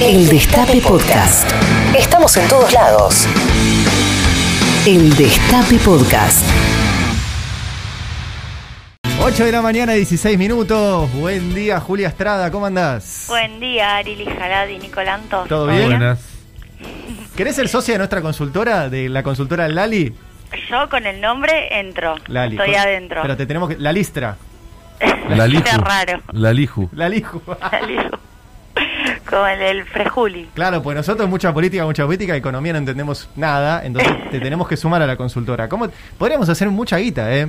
El 0.00 0.28
Destape 0.28 0.80
Podcast. 0.80 1.50
Estamos 1.96 2.36
en 2.36 2.48
todos 2.48 2.72
lados. 2.72 3.26
El 4.86 5.14
Destape 5.16 5.76
Podcast. 5.84 6.44
8 9.20 9.44
de 9.44 9.52
la 9.52 9.62
mañana, 9.62 9.92
16 9.92 10.38
minutos. 10.38 11.12
Buen 11.12 11.54
día, 11.54 11.80
Julia 11.80 12.08
Estrada, 12.08 12.50
¿cómo 12.50 12.66
andás? 12.66 13.26
Buen 13.28 13.60
día, 13.60 13.96
Arili 13.96 14.24
Jalad 14.24 14.68
y 14.68 14.78
Nicolanto. 14.78 15.44
¿Todo 15.48 15.66
bien? 15.66 16.16
¿Querés 17.36 17.56
ser 17.56 17.68
socia 17.68 17.94
de 17.94 17.98
nuestra 17.98 18.20
consultora, 18.20 18.88
de 18.88 19.08
la 19.08 19.22
consultora 19.22 19.68
Lali? 19.68 20.14
Yo 20.70 20.88
con 20.88 21.06
el 21.06 21.20
nombre 21.20 21.78
entro. 21.78 22.14
Lali. 22.28 22.56
Estoy 22.56 22.74
adentro. 22.74 23.22
Pero 23.22 23.36
te 23.36 23.46
tenemos 23.46 23.68
que. 23.68 23.76
La 23.78 23.92
Listra. 23.92 24.36
La 25.28 25.46
Liju. 25.48 25.62
Qué 25.62 25.76
raro. 25.76 26.20
La 26.32 26.52
Liju. 26.52 26.88
La 26.92 27.08
Liju. 27.08 27.42
La 27.46 27.80
Liju. 27.86 28.27
Como 29.28 29.46
el, 29.46 29.84
Frejuli. 29.84 30.48
Claro, 30.54 30.82
pues 30.82 30.96
nosotros 30.96 31.28
mucha 31.28 31.52
política, 31.52 31.84
mucha 31.84 32.04
política, 32.06 32.34
economía 32.34 32.72
no 32.72 32.78
entendemos 32.78 33.28
nada, 33.36 33.84
entonces 33.84 34.12
te 34.30 34.40
tenemos 34.40 34.66
que 34.68 34.76
sumar 34.76 35.02
a 35.02 35.06
la 35.06 35.16
consultora. 35.16 35.68
¿Cómo? 35.68 35.88
Podríamos 36.16 36.48
hacer 36.48 36.68
mucha 36.70 36.96
guita, 36.96 37.34
¿eh? 37.34 37.48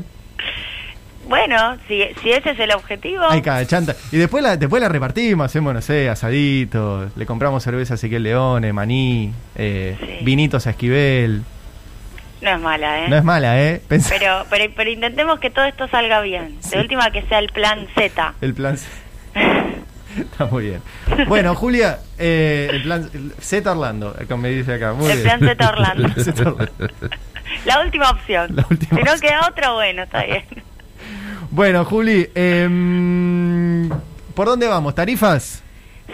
Bueno, 1.27 1.77
si, 1.87 2.03
si 2.23 2.31
ese 2.31 2.51
es 2.51 2.59
el 2.59 2.71
objetivo. 2.71 3.23
Hay 3.29 3.41
cada 3.43 3.65
chanta. 3.67 3.95
Y 4.11 4.17
después 4.17 4.43
la, 4.43 4.57
después 4.57 4.81
la 4.81 4.89
repartimos, 4.89 5.45
hacemos, 5.45 5.73
no 5.75 5.81
sé, 5.81 6.09
asaditos, 6.09 7.15
le 7.15 7.25
compramos 7.27 7.63
cerveza 7.63 7.93
a 7.93 7.95
Ezequiel 7.95 8.23
Leone, 8.23 8.73
maní, 8.73 9.31
eh, 9.55 9.95
Sí. 9.99 10.25
vinitos 10.25 10.65
a 10.65 10.71
Esquivel. 10.71 11.43
No 12.41 12.49
es 12.51 12.59
mala, 12.59 13.05
¿eh? 13.05 13.09
No 13.09 13.17
es 13.17 13.23
mala, 13.23 13.61
¿eh? 13.61 13.81
Pensá- 13.87 14.15
pero, 14.17 14.45
pero, 14.49 14.73
pero 14.75 14.89
intentemos 14.89 15.39
que 15.39 15.49
todo 15.51 15.65
esto 15.65 15.87
salga 15.89 16.19
bien. 16.21 16.57
Sí. 16.61 16.71
De 16.71 16.79
última 16.81 17.11
que 17.11 17.21
sea 17.23 17.37
el 17.39 17.49
plan 17.49 17.85
Z. 17.95 18.33
El 18.41 18.53
plan 18.55 18.77
C. 18.77 18.87
Está 20.17 20.45
muy 20.45 20.65
bien. 20.65 20.81
Bueno, 21.27 21.53
Julia, 21.55 21.99
eh, 22.17 22.69
el 22.71 22.83
plan 22.83 23.09
Z 23.39 23.71
Orlando, 23.71 24.15
como 24.27 24.43
me 24.43 24.49
dice 24.49 24.73
acá. 24.73 24.93
Muy 24.93 25.11
El 25.11 25.21
bien. 25.23 25.39
plan 25.39 25.55
Z 25.55 25.69
Orlando. 25.69 26.09
La 27.65 27.81
última 27.81 28.09
opción. 28.09 28.55
La 28.55 28.65
última 28.69 28.89
si 28.97 29.03
no 29.03 29.11
opción. 29.13 29.19
queda 29.21 29.47
otra, 29.47 29.71
bueno, 29.71 30.03
está 30.03 30.23
bien. 30.23 30.43
Bueno, 31.51 31.83
Juli, 31.85 32.29
em, 32.35 33.89
¿por 34.35 34.47
dónde 34.47 34.67
vamos? 34.67 34.93
¿Tarifas? 34.95 35.63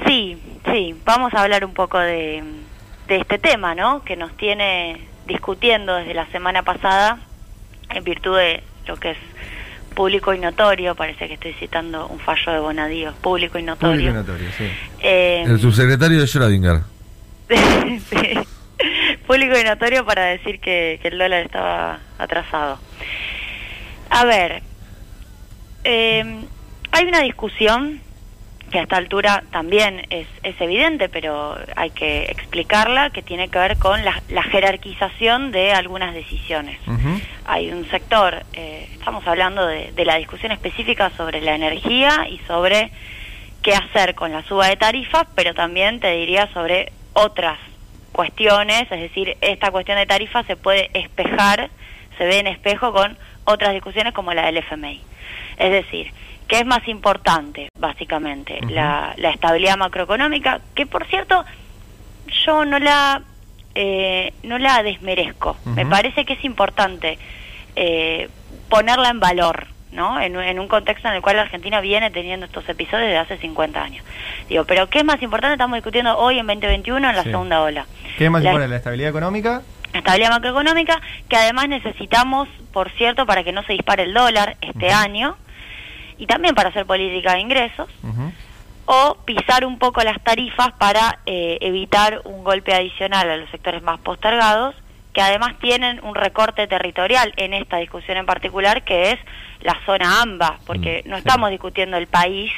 Sí, 0.06 0.38
sí, 0.72 0.96
vamos 1.06 1.34
a 1.34 1.42
hablar 1.44 1.66
un 1.66 1.74
poco 1.74 1.98
de, 2.00 2.44
de 3.08 3.18
este 3.18 3.38
tema, 3.38 3.76
¿no? 3.76 4.04
Que 4.04 4.16
nos 4.16 4.36
tiene 4.38 5.08
discutiendo 5.28 5.96
desde 5.96 6.14
la 6.14 6.26
semana 6.28 6.64
pasada 6.64 7.20
en 7.90 8.04
virtud 8.04 8.38
de 8.38 8.64
lo 8.88 8.96
que 8.98 9.12
es 9.12 9.18
público 9.96 10.34
y 10.34 10.40
notorio, 10.40 10.94
parece 10.96 11.28
que 11.28 11.34
estoy 11.36 11.54
citando 11.54 12.08
un 12.08 12.20
fallo 12.20 12.52
de 12.52 12.60
Bonadío, 12.60 13.14
público 13.22 13.58
y 13.58 13.64
notorio. 13.64 13.96
Público 13.96 14.12
y 14.12 14.14
notorio, 14.14 14.48
sí. 14.58 14.66
Eh, 15.00 15.44
El 15.48 15.60
subsecretario 15.60 16.20
de 16.20 16.26
Schrödinger. 16.26 16.82
sí. 18.10 18.40
Público 19.28 19.58
y 19.58 19.64
notorio 19.64 20.06
para 20.06 20.26
decir 20.26 20.60
que, 20.60 21.00
que 21.02 21.08
el 21.08 21.18
dólar 21.18 21.46
estaba 21.46 22.00
atrasado. 22.20 22.78
A 24.10 24.26
ver, 24.26 24.62
eh, 25.84 26.44
hay 26.92 27.06
una 27.06 27.22
discusión 27.22 28.02
que 28.76 28.80
a 28.80 28.84
esta 28.84 28.98
altura 28.98 29.42
también 29.52 30.06
es, 30.10 30.28
es 30.44 30.60
evidente, 30.60 31.08
pero 31.08 31.58
hay 31.78 31.92
que 31.92 32.26
explicarla, 32.26 33.10
que 33.10 33.22
tiene 33.22 33.48
que 33.48 33.58
ver 33.58 33.78
con 33.78 34.04
la, 34.04 34.22
la 34.28 34.44
jerarquización 34.44 35.54
de 35.54 35.72
algunas 35.72 36.14
decisiones. 36.14 36.78
Hay 37.46 37.72
un 37.72 37.90
sector, 37.90 38.44
eh, 38.52 38.90
estamos 38.92 39.26
hablando 39.28 39.66
de, 39.66 39.94
de 39.94 40.04
la 40.04 40.18
discusión 40.18 40.52
específica 40.52 41.10
sobre 41.16 41.40
la 41.40 41.56
energía 41.56 42.28
y 42.30 42.38
sobre 42.48 42.92
qué 43.62 43.74
hacer 43.76 44.14
con 44.14 44.34
la 44.34 44.44
suba 44.44 44.68
de 44.68 44.76
tarifas, 44.76 45.26
pero 45.36 45.54
también 45.54 46.02
te 46.02 46.12
diría 46.12 46.52
sobre 46.52 46.92
otras 47.14 47.58
cuestiones, 48.12 48.92
es 48.92 49.00
decir, 49.00 49.38
esta 49.40 49.72
cuestión 49.72 49.98
de 49.98 50.06
tarifas 50.06 50.46
se 50.48 50.58
puede 50.58 50.90
espejar, 50.94 51.70
se 52.18 52.26
ve 52.26 52.40
en 52.40 52.48
espejo 52.48 52.92
con 52.92 53.18
otras 53.46 53.72
discusiones 53.72 54.12
como 54.12 54.34
la 54.34 54.48
del 54.48 54.58
FMI. 54.58 55.02
Es 55.60 55.72
decir, 55.72 56.12
¿qué 56.48 56.60
es 56.60 56.66
más 56.66 56.88
importante, 56.88 57.70
básicamente? 57.80 58.60
La, 58.70 59.14
la 59.18 59.30
estabilidad 59.32 59.78
macroeconómica, 59.78 60.62
que 60.76 60.86
por 60.86 61.06
cierto, 61.08 61.44
yo 62.46 62.66
no 62.66 62.80
la 62.80 63.22
eh, 63.76 64.34
no 64.44 64.58
la 64.58 64.82
desmerezco. 64.84 65.58
Me 65.66 65.86
parece 65.86 66.24
que 66.26 66.34
es 66.34 66.46
importante 66.46 67.20
eh, 67.76 68.30
ponerla 68.70 69.10
en 69.10 69.20
valor, 69.20 69.68
¿no? 69.92 70.20
En, 70.22 70.38
un- 70.38 70.44
en 70.44 70.60
un 70.60 70.68
contexto 70.70 71.10
en 71.10 71.16
el 71.16 71.22
cual 71.22 71.36
la 71.36 71.42
Argentina 71.44 71.82
viene 71.82 72.10
teniendo 72.10 72.46
estos 72.46 72.68
episodios 72.70 73.08
desde 73.08 73.18
hace 73.18 73.38
50 73.38 73.82
años. 73.84 74.06
Digo, 74.48 74.64
pero 74.66 74.88
¿qué 74.90 75.00
es 75.00 75.06
más 75.06 75.22
importante? 75.22 75.56
Estamos 75.56 75.76
discutiendo 75.76 76.18
hoy 76.18 76.40
en 76.40 76.48
2021 76.48 77.10
en 77.10 77.16
la 77.16 77.24
Sí. 77.24 77.32
segunda 77.32 77.62
ola. 77.62 77.86
¿Qué 78.18 78.26
es 78.26 78.32
más 78.32 78.44
La- 78.44 78.50
importante, 78.52 78.70
la 78.72 78.78
estabilidad 78.78 79.10
económica? 79.10 79.62
la 79.92 80.00
estabilidad 80.00 80.30
macroeconómica, 80.32 81.02
que 81.30 81.38
además 81.38 81.70
necesitamos, 81.70 82.50
por 82.74 82.90
cierto, 82.92 83.26
para 83.26 83.44
que 83.46 83.54
no 83.54 83.64
se 83.64 83.74
dispare 83.74 84.04
el 84.04 84.14
dólar 84.14 84.58
este 84.60 84.92
año, 84.92 85.38
y 86.18 86.28
también 86.28 86.56
para 86.56 86.70
hacer 86.70 86.86
política 86.86 87.34
de 87.34 87.40
ingresos, 87.42 87.90
o 88.86 89.18
pisar 89.26 89.66
un 89.66 89.80
poco 89.80 90.02
las 90.02 90.22
tarifas 90.24 90.72
para 90.74 91.20
eh, 91.26 91.58
evitar 91.62 92.22
un 92.24 92.44
golpe 92.44 92.74
adicional 92.74 93.30
a 93.30 93.38
los 93.38 93.50
sectores 93.50 93.82
más 93.82 94.00
postergados, 94.00 94.76
que 95.14 95.22
además 95.22 95.56
tienen 95.60 96.04
un 96.04 96.14
recorte 96.14 96.68
territorial 96.68 97.34
en 97.38 97.54
esta 97.54 97.78
discusión 97.78 98.18
en 98.18 98.26
particular, 98.26 98.84
que 98.84 99.12
es 99.12 99.20
la 99.62 99.78
zona 99.86 100.22
AMBA, 100.22 100.60
porque 100.66 101.04
Mm, 101.06 101.10
no 101.10 101.18
estamos 101.18 101.50
discutiendo 101.50 101.98
el 101.98 102.08
país, 102.08 102.52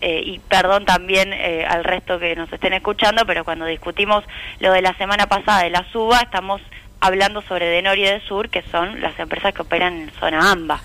eh, 0.00 0.20
y 0.24 0.40
perdón 0.40 0.84
también 0.84 1.32
eh, 1.32 1.64
al 1.64 1.84
resto 1.84 2.18
que 2.18 2.34
nos 2.34 2.52
estén 2.52 2.72
escuchando, 2.72 3.24
pero 3.24 3.44
cuando 3.44 3.66
discutimos 3.66 4.24
lo 4.58 4.72
de 4.72 4.82
la 4.82 4.94
semana 4.94 5.26
pasada 5.28 5.62
de 5.62 5.70
la 5.70 5.84
suba, 5.92 6.18
estamos 6.18 6.60
hablando 7.00 7.40
sobre 7.42 7.66
de 7.66 7.82
Norte 7.82 8.00
y 8.00 8.04
de 8.04 8.20
Sur, 8.20 8.48
que 8.48 8.62
son 8.62 9.00
las 9.00 9.18
empresas 9.18 9.54
que 9.54 9.62
operan 9.62 10.02
en 10.02 10.10
zona 10.18 10.50
AMBA 10.50 10.80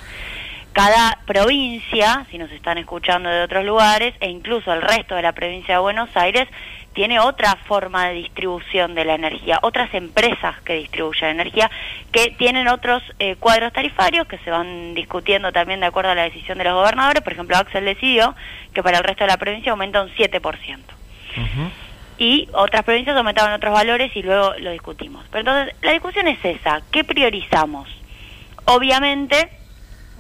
cada 0.78 1.18
provincia, 1.26 2.28
si 2.30 2.38
nos 2.38 2.52
están 2.52 2.78
escuchando 2.78 3.30
de 3.30 3.42
otros 3.42 3.66
lugares, 3.66 4.14
e 4.20 4.30
incluso 4.30 4.72
el 4.72 4.84
resto 4.84 5.16
de 5.16 5.24
la 5.24 5.32
provincia 5.32 5.74
de 5.74 5.80
Buenos 5.80 6.16
Aires, 6.16 6.48
tiene 6.94 7.20
otra 7.20 7.56
forma 7.66 8.10
de 8.10 8.14
distribución 8.14 8.94
de 8.94 9.04
la 9.04 9.16
energía, 9.16 9.58
otras 9.64 9.92
empresas 9.96 10.62
que 10.62 10.74
distribuyen 10.74 11.30
energía, 11.32 11.72
que 12.12 12.30
tienen 12.38 12.68
otros 12.68 13.02
eh, 13.18 13.38
cuadros 13.38 13.74
tarifarios 13.74 14.28
que 14.28 14.38
se 14.38 14.52
van 14.52 14.94
discutiendo 14.94 15.52
también 15.52 15.80
de 15.80 15.88
acuerdo 15.88 16.12
a 16.12 16.16
la 16.16 16.26
decisión 16.26 16.60
de 16.60 16.66
los 16.66 16.76
gobernadores. 16.76 17.24
Por 17.24 17.34
ejemplo, 17.34 17.58
Axel 17.58 17.84
decidió 17.84 18.36
que 18.76 18.84
para 18.84 19.00
el 19.00 19.04
resto 19.04 19.24
de 19.24 19.32
la 19.32 19.38
provincia 19.38 19.72
aumenta 19.72 20.04
un 20.04 20.10
7% 20.10 20.78
Ujú. 21.38 21.72
y 22.20 22.50
otras 22.54 22.84
provincias 22.84 23.18
aumentaban 23.18 23.52
otros 23.52 23.74
valores 23.74 24.16
y 24.16 24.22
luego 24.22 24.54
lo 24.60 24.70
discutimos. 24.70 25.26
Pero 25.32 25.40
entonces, 25.40 25.76
la 25.82 25.94
discusión 25.94 26.28
es 26.28 26.46
esa, 26.46 26.84
¿qué 26.92 27.04
priorizamos? 27.04 27.90
Obviamente, 28.66 29.50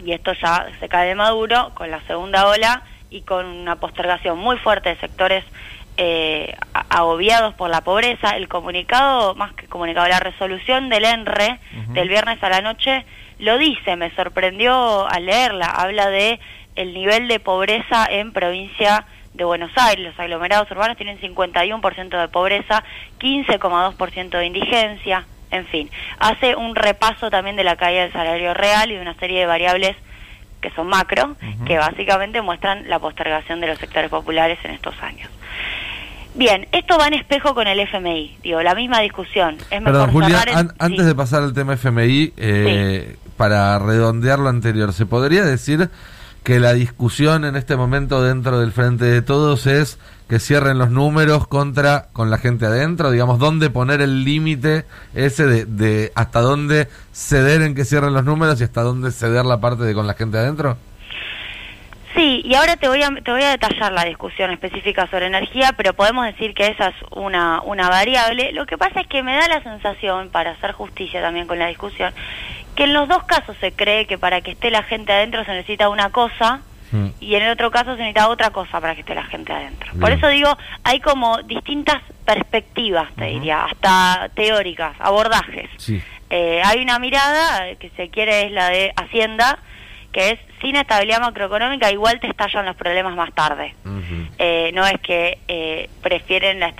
y 0.03 0.11
esto 0.11 0.33
ya 0.33 0.67
se 0.79 0.89
cae 0.89 1.07
de 1.07 1.15
maduro, 1.15 1.71
con 1.73 1.91
la 1.91 2.01
segunda 2.01 2.47
ola 2.47 2.83
y 3.09 3.21
con 3.21 3.45
una 3.45 3.77
postergación 3.77 4.37
muy 4.37 4.57
fuerte 4.57 4.89
de 4.89 4.95
sectores 4.97 5.43
eh, 5.97 6.55
agobiados 6.89 7.55
por 7.55 7.69
la 7.69 7.81
pobreza, 7.81 8.37
el 8.37 8.47
comunicado, 8.47 9.33
más 9.35 9.53
que 9.53 9.65
comunicado, 9.67 10.07
la 10.07 10.19
resolución 10.19 10.89
del 10.89 11.05
ENRE 11.05 11.59
del 11.89 12.09
viernes 12.09 12.41
a 12.43 12.49
la 12.49 12.61
noche 12.61 13.05
lo 13.39 13.57
dice, 13.57 13.95
me 13.95 14.11
sorprendió 14.11 15.07
al 15.07 15.25
leerla, 15.25 15.65
habla 15.65 16.09
de 16.09 16.39
el 16.75 16.93
nivel 16.93 17.27
de 17.27 17.39
pobreza 17.39 18.05
en 18.09 18.31
provincia 18.31 19.05
de 19.33 19.43
Buenos 19.43 19.71
Aires, 19.75 20.05
los 20.05 20.19
aglomerados 20.19 20.69
urbanos 20.71 20.97
tienen 20.97 21.19
51% 21.19 22.21
de 22.21 22.27
pobreza, 22.27 22.83
15,2% 23.19 24.29
de 24.29 24.45
indigencia, 24.45 25.25
en 25.51 25.65
fin, 25.67 25.89
hace 26.19 26.55
un 26.55 26.75
repaso 26.75 27.29
también 27.29 27.55
de 27.55 27.63
la 27.63 27.75
caída 27.75 28.01
del 28.03 28.11
salario 28.13 28.53
real 28.53 28.91
y 28.91 28.95
de 28.95 29.01
una 29.01 29.13
serie 29.15 29.39
de 29.41 29.45
variables 29.45 29.95
que 30.61 30.71
son 30.71 30.87
macro, 30.87 31.35
que 31.65 31.77
básicamente 31.77 32.41
muestran 32.41 32.89
la 32.89 32.97
postergación 32.99 33.59
de 33.61 33.67
los 33.67 33.77
sectores 33.77 34.09
populares 34.09 34.57
en 34.63 34.71
estos 34.71 34.95
años. 35.03 35.29
Bien, 36.33 36.67
esto 36.71 36.97
va 36.99 37.07
en 37.07 37.13
espejo 37.15 37.55
con 37.55 37.67
el 37.67 37.79
FMI, 37.79 38.37
digo, 38.43 38.61
la 38.61 38.75
misma 38.75 38.99
discusión. 38.99 39.57
Es 39.71 39.81
mejor 39.81 39.83
Perdón, 39.85 40.11
Julia, 40.11 40.29
cerrar 40.39 40.49
en- 40.49 40.57
an- 40.57 40.69
sí. 40.69 40.75
antes 40.79 41.05
de 41.05 41.15
pasar 41.15 41.41
al 41.43 41.53
tema 41.53 41.73
FMI, 41.73 42.33
eh, 42.37 43.15
para 43.37 43.77
redondear 43.79 44.37
lo 44.39 44.49
anterior, 44.49 44.93
¿se 44.93 45.05
podría 45.05 45.43
decir 45.43 45.89
que 46.43 46.59
la 46.59 46.73
discusión 46.73 47.43
en 47.45 47.55
este 47.55 47.75
momento 47.75 48.21
dentro 48.23 48.59
del 48.59 48.71
Frente 48.71 49.05
de 49.05 49.21
Todos 49.21 49.65
es 49.67 49.99
que 50.27 50.39
cierren 50.39 50.77
los 50.77 50.91
números 50.91 51.47
contra 51.47 52.07
con 52.13 52.29
la 52.29 52.37
gente 52.37 52.65
adentro? 52.65 53.11
Digamos, 53.11 53.39
¿dónde 53.39 53.69
poner 53.69 54.01
el 54.01 54.23
límite 54.23 54.85
ese 55.13 55.45
de, 55.45 55.65
de 55.65 56.11
hasta 56.15 56.41
dónde 56.41 56.87
ceder 57.13 57.61
en 57.61 57.75
que 57.75 57.85
cierren 57.85 58.13
los 58.13 58.23
números 58.23 58.59
y 58.59 58.63
hasta 58.63 58.81
dónde 58.81 59.11
ceder 59.11 59.45
la 59.45 59.59
parte 59.59 59.83
de 59.83 59.93
con 59.93 60.07
la 60.07 60.13
gente 60.13 60.37
adentro? 60.37 60.77
Sí, 62.17 62.41
y 62.43 62.55
ahora 62.55 62.77
te 62.77 62.87
voy 62.87 63.03
a 63.03 63.09
te 63.23 63.31
voy 63.31 63.43
a 63.43 63.51
detallar 63.51 63.93
la 63.93 64.03
discusión 64.03 64.49
específica 64.49 65.07
sobre 65.11 65.27
energía, 65.27 65.73
pero 65.77 65.93
podemos 65.93 66.25
decir 66.25 66.55
que 66.55 66.65
esa 66.65 66.87
es 66.87 66.95
una 67.11 67.61
una 67.61 67.89
variable. 67.89 68.53
Lo 68.53 68.65
que 68.65 68.75
pasa 68.75 69.01
es 69.01 69.07
que 69.07 69.21
me 69.21 69.35
da 69.35 69.47
la 69.47 69.61
sensación, 69.61 70.29
para 70.29 70.51
hacer 70.51 70.71
justicia 70.71 71.21
también 71.21 71.45
con 71.45 71.59
la 71.59 71.67
discusión, 71.67 72.11
que 72.75 72.85
en 72.85 72.93
los 72.93 73.07
dos 73.07 73.23
casos 73.25 73.55
se 73.61 73.71
cree 73.71 74.07
que 74.07 74.17
para 74.17 74.41
que 74.41 74.51
esté 74.51 74.71
la 74.71 74.81
gente 74.81 75.13
adentro 75.13 75.45
se 75.45 75.51
necesita 75.51 75.89
una 75.89 76.09
cosa 76.09 76.61
Mm. 76.91 77.07
y 77.19 77.35
en 77.35 77.43
el 77.43 77.51
otro 77.51 77.69
caso 77.69 77.91
se 77.91 77.97
necesita 77.97 78.29
otra 78.29 78.51
cosa 78.51 78.79
para 78.79 78.95
que 78.95 79.01
esté 79.01 79.13
la 79.13 79.23
gente 79.23 79.51
adentro. 79.51 79.91
Por 79.99 80.11
eso 80.11 80.27
digo, 80.29 80.57
hay 80.83 80.99
como 80.99 81.37
distintas 81.43 82.01
perspectivas, 82.25 83.13
te 83.15 83.25
diría, 83.25 83.65
hasta 83.65 84.29
teóricas, 84.35 84.95
abordajes. 84.99 85.69
Sí. 85.77 86.01
Eh, 86.29 86.61
hay 86.63 86.81
una 86.81 86.99
mirada 86.99 87.75
que 87.75 87.89
se 87.91 88.09
quiere 88.09 88.45
es 88.45 88.51
la 88.51 88.69
de 88.69 88.93
Hacienda, 88.95 89.59
que 90.11 90.31
es 90.31 90.39
sin 90.61 90.75
estabilidad 90.75 91.21
macroeconómica 91.21 91.91
igual 91.91 92.19
te 92.19 92.27
estallan 92.27 92.65
los 92.65 92.75
problemas 92.75 93.15
más 93.15 93.33
tarde. 93.33 93.75
Eh, 94.39 94.71
no 94.73 94.85
es 94.85 94.99
que 95.01 95.37
eh, 95.47 95.89
prefieren 96.01 96.59
la 96.59 96.73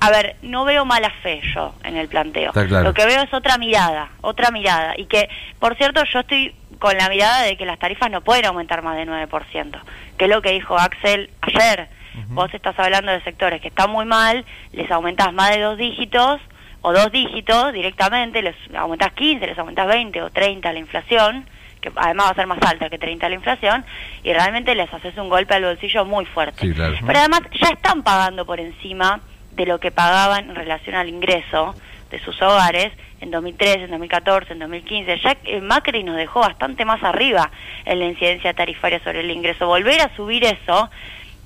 a 0.00 0.10
ver 0.10 0.36
no 0.42 0.64
veo 0.64 0.84
mala 0.84 1.10
fe 1.22 1.40
yo 1.54 1.74
en 1.82 1.96
el 1.96 2.08
planteo 2.08 2.52
claro. 2.52 2.82
lo 2.82 2.94
que 2.94 3.04
veo 3.04 3.20
es 3.22 3.34
otra 3.34 3.58
mirada 3.58 4.10
otra 4.20 4.52
mirada 4.52 4.94
y 4.96 5.06
que 5.06 5.28
por 5.58 5.76
cierto 5.76 6.02
yo 6.12 6.20
estoy 6.20 6.54
con 6.78 6.96
la 6.96 7.08
mirada 7.08 7.42
de 7.42 7.56
que 7.56 7.66
las 7.66 7.78
tarifas 7.78 8.10
no 8.10 8.22
pueden 8.22 8.46
aumentar 8.46 8.82
más 8.82 8.96
de 8.96 9.06
9%, 9.06 9.80
que 10.16 10.24
es 10.24 10.30
lo 10.30 10.42
que 10.42 10.52
dijo 10.52 10.78
Axel 10.78 11.30
ayer 11.40 11.88
vos 12.30 12.52
estás 12.52 12.76
hablando 12.78 13.12
de 13.12 13.22
sectores 13.22 13.60
que 13.60 13.68
están 13.68 13.90
muy 13.90 14.04
mal 14.04 14.44
les 14.72 14.90
aumentás 14.90 15.32
más 15.32 15.50
de 15.50 15.60
dos 15.60 15.78
dígitos 15.78 16.40
o 16.80 16.92
dos 16.92 17.12
dígitos 17.12 17.72
directamente 17.72 18.42
les 18.42 18.56
aumentás 18.76 19.12
15 19.12 19.46
les 19.46 19.58
aumentás 19.58 19.86
20 19.86 20.22
o 20.22 20.30
30 20.30 20.72
la 20.72 20.78
inflación 20.78 21.46
que 21.80 21.92
además 21.94 22.26
va 22.26 22.30
a 22.30 22.34
ser 22.34 22.46
más 22.46 22.58
alta 22.62 22.90
que 22.90 22.98
30 22.98 23.28
la 23.28 23.34
inflación, 23.34 23.84
y 24.24 24.32
realmente 24.32 24.74
les 24.74 24.92
haces 24.92 25.16
un 25.16 25.28
golpe 25.28 25.54
al 25.54 25.64
bolsillo 25.64 26.04
muy 26.04 26.24
fuerte. 26.24 26.66
Sí, 26.66 26.74
claro. 26.74 26.96
Pero 27.06 27.18
además 27.18 27.42
ya 27.60 27.68
están 27.68 28.02
pagando 28.02 28.44
por 28.44 28.60
encima 28.60 29.20
de 29.52 29.66
lo 29.66 29.80
que 29.80 29.90
pagaban 29.90 30.50
en 30.50 30.54
relación 30.54 30.96
al 30.96 31.08
ingreso 31.08 31.74
de 32.10 32.20
sus 32.20 32.40
hogares 32.42 32.92
en 33.20 33.30
2013, 33.30 33.84
en 33.84 33.90
2014, 33.90 34.52
en 34.52 34.58
2015. 34.60 35.18
Ya 35.18 35.36
Macri 35.62 36.04
nos 36.04 36.16
dejó 36.16 36.40
bastante 36.40 36.84
más 36.84 37.02
arriba 37.02 37.50
en 37.84 37.98
la 37.98 38.06
incidencia 38.06 38.54
tarifaria 38.54 39.00
sobre 39.02 39.20
el 39.20 39.30
ingreso. 39.30 39.66
Volver 39.66 40.00
a 40.00 40.14
subir 40.16 40.44
eso 40.44 40.90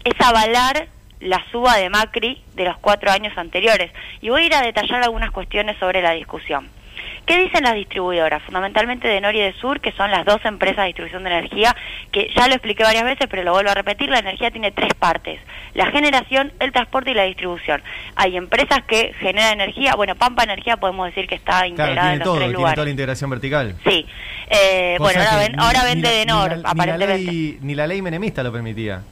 es 0.04 0.20
avalar 0.20 0.88
la 1.20 1.42
suba 1.50 1.76
de 1.76 1.88
Macri 1.88 2.42
de 2.54 2.64
los 2.64 2.76
cuatro 2.78 3.10
años 3.10 3.36
anteriores. 3.36 3.90
Y 4.20 4.28
voy 4.28 4.42
a 4.42 4.46
ir 4.46 4.54
a 4.54 4.62
detallar 4.62 5.02
algunas 5.02 5.30
cuestiones 5.30 5.78
sobre 5.78 6.02
la 6.02 6.12
discusión. 6.12 6.68
¿Qué 7.26 7.38
dicen 7.38 7.64
las 7.64 7.74
distribuidoras? 7.74 8.42
Fundamentalmente 8.42 9.06
de 9.08 9.20
Nor 9.20 9.34
y 9.34 9.40
de 9.40 9.52
Sur, 9.54 9.80
que 9.80 9.92
son 9.92 10.10
las 10.10 10.24
dos 10.24 10.44
empresas 10.44 10.78
de 10.78 10.86
distribución 10.86 11.22
de 11.24 11.30
energía, 11.30 11.74
que 12.10 12.30
ya 12.36 12.48
lo 12.48 12.54
expliqué 12.54 12.82
varias 12.82 13.04
veces, 13.04 13.26
pero 13.30 13.42
lo 13.44 13.52
vuelvo 13.52 13.70
a 13.70 13.74
repetir, 13.74 14.10
la 14.10 14.18
energía 14.18 14.50
tiene 14.50 14.72
tres 14.72 14.92
partes, 14.94 15.40
la 15.74 15.86
generación, 15.90 16.52
el 16.60 16.72
transporte 16.72 17.12
y 17.12 17.14
la 17.14 17.22
distribución. 17.24 17.82
Hay 18.16 18.36
empresas 18.36 18.82
que 18.86 19.12
generan 19.20 19.52
energía, 19.60 19.94
bueno, 19.94 20.14
Pampa 20.16 20.42
Energía 20.44 20.76
podemos 20.78 21.06
decir 21.06 21.26
que 21.26 21.36
está 21.36 21.52
Claro, 21.60 21.66
integrada 21.68 21.94
tiene 22.00 22.12
en 22.14 22.18
los 22.18 22.24
todo, 22.24 22.34
tres 22.34 22.44
tiene 22.46 22.54
lugares. 22.58 22.74
toda 22.74 22.84
la 22.84 22.90
integración 22.90 23.30
vertical. 23.30 23.76
Sí, 23.86 24.06
eh, 24.50 24.96
bueno, 24.98 25.20
ahora, 25.22 25.36
ven- 25.38 25.52
ni- 25.52 25.62
ahora 25.64 25.78
ni 25.80 25.86
vende 25.86 26.08
la- 26.08 26.10
de 26.14 26.18
ni 26.20 26.32
Nor, 26.32 26.56
ni 26.56 26.62
la 26.62 26.70
aparentemente. 26.70 27.32
ley- 27.32 27.58
Ni 27.62 27.74
la 27.74 27.86
ley 27.86 28.02
menemista 28.02 28.42
lo 28.42 28.52
permitía. 28.52 29.02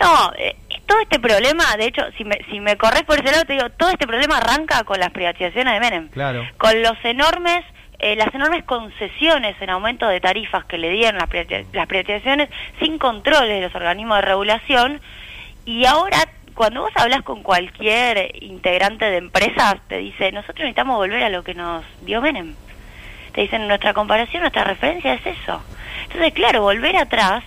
No, 0.00 0.32
eh, 0.38 0.56
todo 0.86 1.00
este 1.00 1.18
problema, 1.18 1.76
de 1.76 1.86
hecho, 1.86 2.02
si 2.16 2.24
me, 2.24 2.38
si 2.50 2.60
me 2.60 2.76
corres 2.76 3.02
por 3.02 3.18
ese 3.18 3.30
lado, 3.30 3.44
te 3.44 3.54
digo, 3.54 3.70
todo 3.70 3.90
este 3.90 4.06
problema 4.06 4.38
arranca 4.38 4.84
con 4.84 4.98
las 4.98 5.10
privatizaciones 5.10 5.74
de 5.74 5.80
Menem. 5.80 6.08
Claro. 6.08 6.46
Con 6.58 6.82
los 6.82 6.96
enormes, 7.04 7.64
eh, 7.98 8.16
las 8.16 8.34
enormes 8.34 8.64
concesiones 8.64 9.56
en 9.60 9.70
aumento 9.70 10.06
de 10.06 10.20
tarifas 10.20 10.64
que 10.64 10.78
le 10.78 10.90
dieron 10.90 11.18
las, 11.18 11.28
las 11.72 11.86
privatizaciones 11.86 12.48
sin 12.80 12.98
controles 12.98 13.48
de 13.48 13.60
los 13.60 13.74
organismos 13.74 14.18
de 14.18 14.22
regulación. 14.22 15.00
Y 15.64 15.86
ahora, 15.86 16.18
cuando 16.54 16.82
vos 16.82 16.92
hablas 16.96 17.22
con 17.22 17.42
cualquier 17.42 18.42
integrante 18.42 19.04
de 19.06 19.16
empresas, 19.18 19.76
te 19.88 19.98
dice, 19.98 20.32
nosotros 20.32 20.60
necesitamos 20.60 20.96
volver 20.96 21.22
a 21.22 21.28
lo 21.30 21.42
que 21.42 21.54
nos 21.54 21.84
dio 22.02 22.20
Menem. 22.20 22.54
Te 23.32 23.40
dicen, 23.40 23.66
nuestra 23.66 23.94
comparación, 23.94 24.42
nuestra 24.42 24.64
referencia 24.64 25.14
es 25.14 25.26
eso. 25.26 25.62
Entonces, 26.04 26.32
claro, 26.34 26.62
volver 26.62 26.96
atrás 26.96 27.42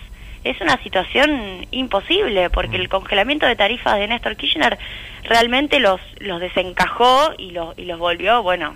es 0.50 0.62
una 0.62 0.82
situación 0.84 1.66
imposible 1.72 2.50
porque 2.50 2.78
el 2.78 2.90
congelamiento 2.90 3.46
de 3.46 3.56
tarifas 3.56 3.98
de 3.98 4.08
Néstor 4.08 4.36
Kirchner 4.36 4.78
realmente 5.24 5.80
los, 5.80 6.00
los 6.20 6.40
desencajó 6.40 7.34
y 7.38 7.52
los, 7.52 7.78
y 7.78 7.86
los 7.86 8.00
volvió, 8.00 8.44
bueno, 8.44 8.76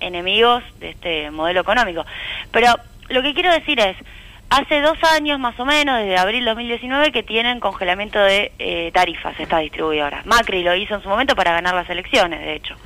enemigos 0.00 0.62
de 0.80 0.90
este 0.90 1.30
modelo 1.30 1.60
económico. 1.60 2.04
Pero 2.50 2.74
lo 3.08 3.22
que 3.22 3.34
quiero 3.34 3.52
decir 3.52 3.78
es, 3.80 3.96
hace 4.48 4.80
dos 4.80 4.98
años 5.04 5.38
más 5.38 5.58
o 5.60 5.64
menos, 5.64 5.98
desde 5.98 6.16
abril 6.16 6.44
2019, 6.44 7.12
que 7.12 7.22
tienen 7.22 7.60
congelamiento 7.60 8.18
de 8.18 8.52
eh, 8.58 8.90
tarifas 8.92 9.38
estas 9.38 9.60
distribuidoras. 9.60 10.26
Macri 10.26 10.62
lo 10.62 10.74
hizo 10.74 10.94
en 10.94 11.02
su 11.02 11.08
momento 11.08 11.36
para 11.36 11.52
ganar 11.52 11.74
las 11.74 11.88
elecciones, 11.90 12.40
de 12.40 12.54
hecho. 12.54 12.76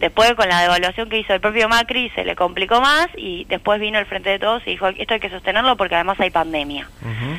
Después, 0.00 0.34
con 0.34 0.48
la 0.48 0.60
devaluación 0.60 1.08
que 1.08 1.18
hizo 1.18 1.32
el 1.32 1.40
propio 1.40 1.68
Macri, 1.68 2.10
se 2.10 2.24
le 2.24 2.34
complicó 2.34 2.80
más 2.80 3.08
y 3.16 3.44
después 3.44 3.80
vino 3.80 3.98
el 3.98 4.06
Frente 4.06 4.30
de 4.30 4.38
Todos 4.38 4.62
y 4.66 4.70
dijo, 4.70 4.88
esto 4.88 5.14
hay 5.14 5.20
que 5.20 5.30
sostenerlo 5.30 5.76
porque 5.76 5.94
además 5.94 6.18
hay 6.20 6.30
pandemia. 6.30 6.88
Ujú. 7.00 7.38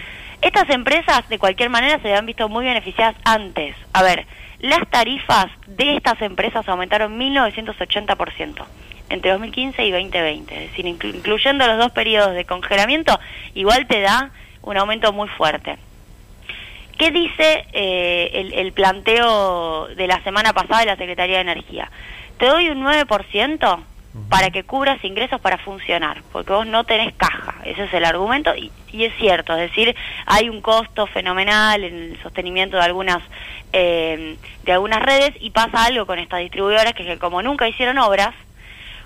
Estas 0.55 0.73
empresas, 0.73 1.27
de 1.27 1.37
cualquier 1.37 1.69
manera, 1.69 1.99
se 1.99 2.13
han 2.15 2.25
visto 2.25 2.47
muy 2.47 2.63
beneficiadas 2.63 3.13
antes. 3.25 3.75
A 3.91 4.03
ver, 4.03 4.25
las 4.61 4.87
tarifas 4.89 5.47
de 5.67 5.97
estas 5.97 6.21
empresas 6.21 6.65
aumentaron 6.69 7.19
1980% 7.19 8.63
entre 9.09 9.31
2015 9.31 9.83
y 9.85 9.91
2020. 9.91 10.55
Es 10.63 10.71
decir, 10.71 10.85
inclu- 10.85 11.13
incluyendo 11.13 11.67
los 11.67 11.77
dos 11.77 11.91
periodos 11.91 12.33
de 12.35 12.45
congelamiento, 12.45 13.19
igual 13.53 13.85
te 13.87 13.99
da 13.99 14.31
un 14.61 14.77
aumento 14.77 15.11
muy 15.11 15.27
fuerte. 15.27 15.75
¿Qué 16.97 17.11
dice 17.11 17.65
eh, 17.73 18.29
el, 18.35 18.53
el 18.53 18.71
planteo 18.71 19.87
de 19.89 20.07
la 20.07 20.23
semana 20.23 20.53
pasada 20.53 20.79
de 20.79 20.85
la 20.85 20.95
Secretaría 20.95 21.35
de 21.35 21.41
Energía? 21.51 21.91
Te 22.37 22.45
doy 22.45 22.69
un 22.69 22.81
9% 22.81 23.79
para 24.29 24.49
que 24.51 24.63
cubras 24.63 25.03
ingresos 25.03 25.41
para 25.41 25.57
funcionar, 25.57 26.21
porque 26.31 26.53
vos 26.53 26.65
no 26.65 26.85
tenés 26.85 27.13
caja, 27.15 27.54
ese 27.65 27.83
es 27.85 27.93
el 27.93 28.05
argumento, 28.05 28.55
y, 28.55 28.71
y 28.91 29.05
es 29.05 29.13
cierto, 29.17 29.53
es 29.53 29.69
decir, 29.69 29.95
hay 30.25 30.49
un 30.49 30.61
costo 30.61 31.07
fenomenal 31.07 31.83
en 31.83 31.95
el 31.95 32.21
sostenimiento 32.21 32.77
de 32.77 32.83
algunas 32.83 33.21
eh, 33.73 34.37
de 34.63 34.71
algunas 34.71 35.01
redes 35.01 35.33
y 35.39 35.49
pasa 35.49 35.83
algo 35.83 36.05
con 36.05 36.19
estas 36.19 36.39
distribuidoras 36.39 36.93
que, 36.93 37.03
que 37.03 37.17
como 37.17 37.41
nunca 37.41 37.67
hicieron 37.67 37.97
obras, 37.97 38.33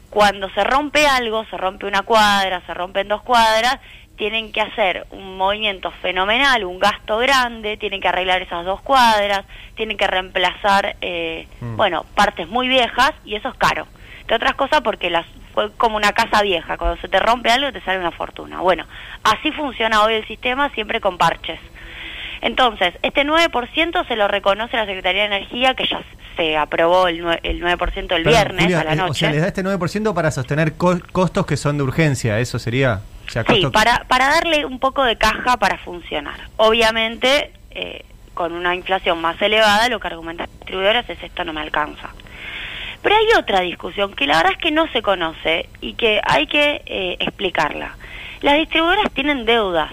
cuando 0.09 0.49
se 0.51 0.63
rompe 0.63 1.05
algo, 1.07 1.45
se 1.49 1.57
rompe 1.57 1.85
una 1.85 2.01
cuadra, 2.03 2.61
se 2.65 2.73
rompen 2.73 3.07
dos 3.07 3.21
cuadras, 3.21 3.79
tienen 4.17 4.51
que 4.51 4.59
hacer 4.61 5.05
un 5.11 5.37
movimiento 5.37 5.91
fenomenal, 6.01 6.65
un 6.65 6.77
gasto 6.79 7.19
grande, 7.19 7.77
tienen 7.77 8.01
que 8.01 8.07
arreglar 8.09 8.41
esas 8.41 8.65
dos 8.65 8.81
cuadras, 8.81 9.45
tienen 9.75 9.97
que 9.97 10.07
reemplazar, 10.07 10.97
eh, 11.01 11.47
Mm. 11.61 11.77
bueno, 11.77 12.05
partes 12.15 12.47
muy 12.47 12.67
viejas 12.67 13.13
y 13.23 13.35
eso 13.35 13.49
es 13.49 13.55
caro. 13.55 13.87
Entre 14.21 14.35
otras 14.35 14.55
cosas 14.55 14.81
porque 14.81 15.09
las 15.09 15.25
fue 15.53 15.71
como 15.73 15.97
una 15.97 16.11
casa 16.13 16.41
vieja, 16.41 16.77
cuando 16.77 16.99
se 17.01 17.07
te 17.07 17.19
rompe 17.19 17.49
algo 17.51 17.71
te 17.71 17.81
sale 17.81 17.99
una 17.99 18.11
fortuna. 18.11 18.59
Bueno, 18.61 18.85
así 19.23 19.51
funciona 19.51 20.03
hoy 20.03 20.15
el 20.15 20.27
sistema, 20.27 20.69
siempre 20.69 20.99
con 21.01 21.17
parches. 21.17 21.59
Entonces, 22.41 22.93
este 23.01 23.25
9% 23.25 24.07
se 24.07 24.15
lo 24.15 24.27
reconoce 24.27 24.77
la 24.77 24.85
Secretaría 24.85 25.21
de 25.27 25.35
Energía, 25.35 25.73
que 25.73 25.85
ya 25.87 26.01
se 26.37 26.55
aprobó 26.57 27.07
el, 27.09 27.21
nue- 27.23 27.39
el 27.43 27.61
9% 27.61 27.95
el 27.95 28.07
Perdón, 28.07 28.23
viernes 28.25 28.61
Julia, 28.63 28.79
a 28.79 28.83
la 28.85 28.93
eh, 28.93 28.95
noche. 28.95 29.11
O 29.11 29.13
sea, 29.13 29.31
les 29.31 29.41
da 29.41 29.47
este 29.47 29.61
9% 29.63 30.13
para 30.13 30.31
sostener 30.31 30.77
co- 30.77 30.99
costos 31.11 31.45
que 31.45 31.57
son 31.57 31.77
de 31.77 31.83
urgencia, 31.83 32.39
eso 32.39 32.57
sería. 32.57 33.01
O 33.27 33.29
sea, 33.29 33.43
Sí, 33.43 33.65
para, 33.73 34.05
para 34.07 34.29
darle 34.29 34.65
un 34.65 34.79
poco 34.79 35.03
de 35.03 35.17
caja 35.17 35.57
para 35.57 35.77
funcionar. 35.79 36.39
Obviamente, 36.57 37.51
eh, 37.71 38.05
con 38.33 38.53
una 38.53 38.73
inflación 38.73 39.19
más 39.19 39.39
elevada, 39.41 39.89
lo 39.89 39.99
que 39.99 40.07
argumentan 40.07 40.47
las 40.49 40.59
distribuidoras 40.59 41.09
es 41.09 41.21
esto 41.21 41.43
no 41.43 41.51
me 41.51 41.59
alcanza. 41.61 42.09
Pero 43.01 43.15
hay 43.15 43.25
otra 43.37 43.61
discusión 43.61 44.13
que 44.13 44.27
la 44.27 44.37
verdad 44.37 44.53
es 44.53 44.57
que 44.57 44.71
no 44.71 44.87
se 44.91 45.01
conoce 45.01 45.69
y 45.81 45.93
que 45.93 46.21
hay 46.23 46.47
que 46.47 46.81
eh, 46.85 47.17
explicarla. 47.19 47.95
Las 48.41 48.57
distribuidoras 48.57 49.11
tienen 49.13 49.45
deudas, 49.45 49.91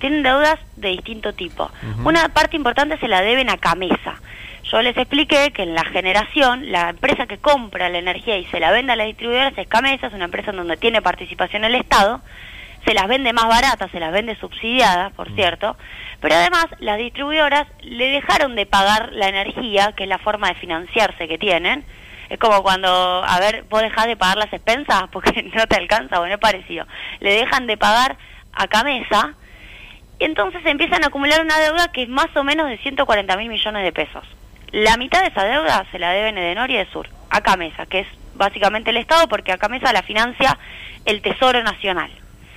tienen 0.00 0.22
deudas 0.22 0.58
de 0.76 0.90
distinto 0.90 1.32
tipo. 1.32 1.70
Una 2.04 2.28
parte 2.28 2.56
importante 2.56 2.98
se 2.98 3.08
la 3.08 3.22
deben 3.22 3.50
a 3.50 3.56
Camesa. 3.56 4.20
Yo 4.70 4.82
les 4.82 4.96
expliqué 4.96 5.50
que 5.52 5.62
en 5.62 5.74
la 5.74 5.84
generación, 5.84 6.70
la 6.70 6.90
empresa 6.90 7.26
que 7.26 7.38
compra 7.38 7.88
la 7.88 7.98
energía 7.98 8.36
y 8.36 8.44
se 8.46 8.60
la 8.60 8.70
vende 8.70 8.92
a 8.92 8.96
las 8.96 9.06
distribuidoras 9.06 9.56
es 9.56 9.66
Camesa, 9.66 10.08
es 10.08 10.12
una 10.12 10.26
empresa 10.26 10.50
en 10.50 10.58
donde 10.58 10.76
tiene 10.76 11.00
participación 11.00 11.64
el 11.64 11.74
Estado, 11.74 12.20
se 12.84 12.94
las 12.94 13.08
vende 13.08 13.32
más 13.32 13.48
baratas, 13.48 13.90
se 13.90 14.00
las 14.00 14.12
vende 14.12 14.36
subsidiadas, 14.36 15.12
por 15.12 15.34
cierto, 15.34 15.76
pero 16.20 16.34
además 16.34 16.66
las 16.80 16.98
distribuidoras 16.98 17.66
le 17.80 18.08
dejaron 18.08 18.56
de 18.56 18.66
pagar 18.66 19.12
la 19.12 19.28
energía, 19.28 19.92
que 19.92 20.04
es 20.04 20.08
la 20.08 20.18
forma 20.18 20.48
de 20.48 20.54
financiarse 20.54 21.28
que 21.28 21.38
tienen. 21.38 21.84
Es 22.28 22.38
como 22.38 22.62
cuando, 22.62 22.88
a 22.88 23.40
ver, 23.40 23.64
vos 23.70 23.80
dejás 23.80 24.06
de 24.06 24.16
pagar 24.16 24.36
las 24.36 24.52
expensas 24.52 25.04
porque 25.12 25.42
no 25.54 25.66
te 25.66 25.76
alcanza, 25.76 26.18
bueno, 26.18 26.34
es 26.34 26.40
parecido. 26.40 26.86
Le 27.20 27.32
dejan 27.32 27.66
de 27.66 27.76
pagar 27.76 28.16
a 28.52 28.66
Camesa 28.66 29.34
y 30.18 30.24
entonces 30.24 30.64
empiezan 30.64 31.04
a 31.04 31.08
acumular 31.08 31.40
una 31.40 31.58
deuda 31.58 31.92
que 31.92 32.02
es 32.02 32.08
más 32.08 32.34
o 32.36 32.44
menos 32.44 32.68
de 32.68 32.78
140 32.78 33.36
mil 33.36 33.48
millones 33.48 33.84
de 33.84 33.92
pesos. 33.92 34.24
La 34.72 34.96
mitad 34.96 35.22
de 35.22 35.28
esa 35.28 35.44
deuda 35.44 35.86
se 35.90 35.98
la 35.98 36.10
deben 36.10 36.34
de 36.34 36.54
Nor 36.54 36.70
y 36.70 36.76
de 36.76 36.86
Sur, 36.90 37.08
a 37.30 37.40
Camesa, 37.40 37.86
que 37.86 38.00
es 38.00 38.06
básicamente 38.34 38.90
el 38.90 38.98
Estado, 38.98 39.28
porque 39.28 39.52
a 39.52 39.58
Camesa 39.58 39.92
la 39.92 40.02
financia 40.02 40.58
el 41.04 41.22
Tesoro 41.22 41.62
Nacional. 41.62 42.10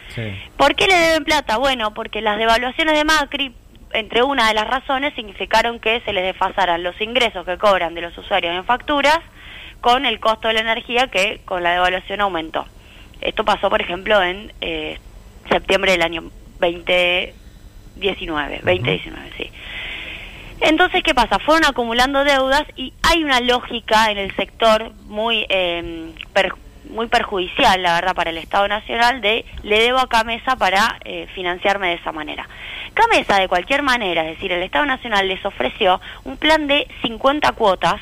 Sí. 0.09 0.23
¿Por 0.57 0.75
qué 0.75 0.87
le 0.87 0.95
deben 0.95 1.23
plata? 1.23 1.57
Bueno, 1.57 1.93
porque 1.93 2.21
las 2.21 2.37
devaluaciones 2.37 2.95
de 2.95 3.05
Macri, 3.05 3.55
entre 3.93 4.23
una 4.23 4.49
de 4.49 4.55
las 4.55 4.67
razones, 4.67 5.13
significaron 5.15 5.79
que 5.79 6.01
se 6.01 6.11
les 6.11 6.23
desfasaran 6.23 6.83
los 6.83 6.99
ingresos 6.99 7.45
que 7.45 7.57
cobran 7.57 7.93
de 7.93 8.01
los 8.01 8.17
usuarios 8.17 8.53
en 8.53 8.65
facturas 8.65 9.19
con 9.81 10.05
el 10.05 10.19
costo 10.19 10.47
de 10.47 10.55
la 10.55 10.61
energía 10.61 11.07
que 11.07 11.41
con 11.45 11.63
la 11.63 11.71
devaluación 11.71 12.21
aumentó. 12.21 12.65
Esto 13.19 13.43
pasó, 13.43 13.69
por 13.69 13.81
ejemplo, 13.81 14.21
en 14.21 14.53
eh, 14.61 14.97
septiembre 15.49 15.91
del 15.91 16.01
año 16.01 16.31
19, 16.59 18.61
2019, 18.63 19.31
sí. 19.37 19.51
Entonces, 20.61 21.01
¿qué 21.03 21.15
pasa? 21.15 21.39
Fueron 21.39 21.65
acumulando 21.65 22.23
deudas 22.23 22.63
y 22.75 22.93
hay 23.01 23.23
una 23.23 23.41
lógica 23.41 24.11
en 24.11 24.19
el 24.19 24.35
sector 24.35 24.91
muy 25.07 25.45
eh, 25.49 26.13
muy 26.91 27.07
perjudicial, 27.07 27.81
la 27.81 27.95
verdad, 27.95 28.13
para 28.13 28.29
el 28.29 28.37
Estado 28.37 28.67
Nacional 28.67 29.21
de 29.21 29.45
le 29.63 29.79
debo 29.79 29.99
a 29.99 30.09
Camesa 30.09 30.55
para 30.57 30.99
eh, 31.05 31.27
financiarme 31.33 31.89
de 31.89 31.93
esa 31.95 32.11
manera. 32.11 32.47
Camesa, 32.93 33.39
de 33.39 33.47
cualquier 33.47 33.81
manera, 33.81 34.23
es 34.23 34.35
decir, 34.35 34.51
el 34.51 34.63
Estado 34.63 34.85
Nacional 34.85 35.27
les 35.27 35.43
ofreció 35.45 36.01
un 36.25 36.37
plan 36.37 36.67
de 36.67 36.87
50 37.01 37.53
cuotas 37.53 38.01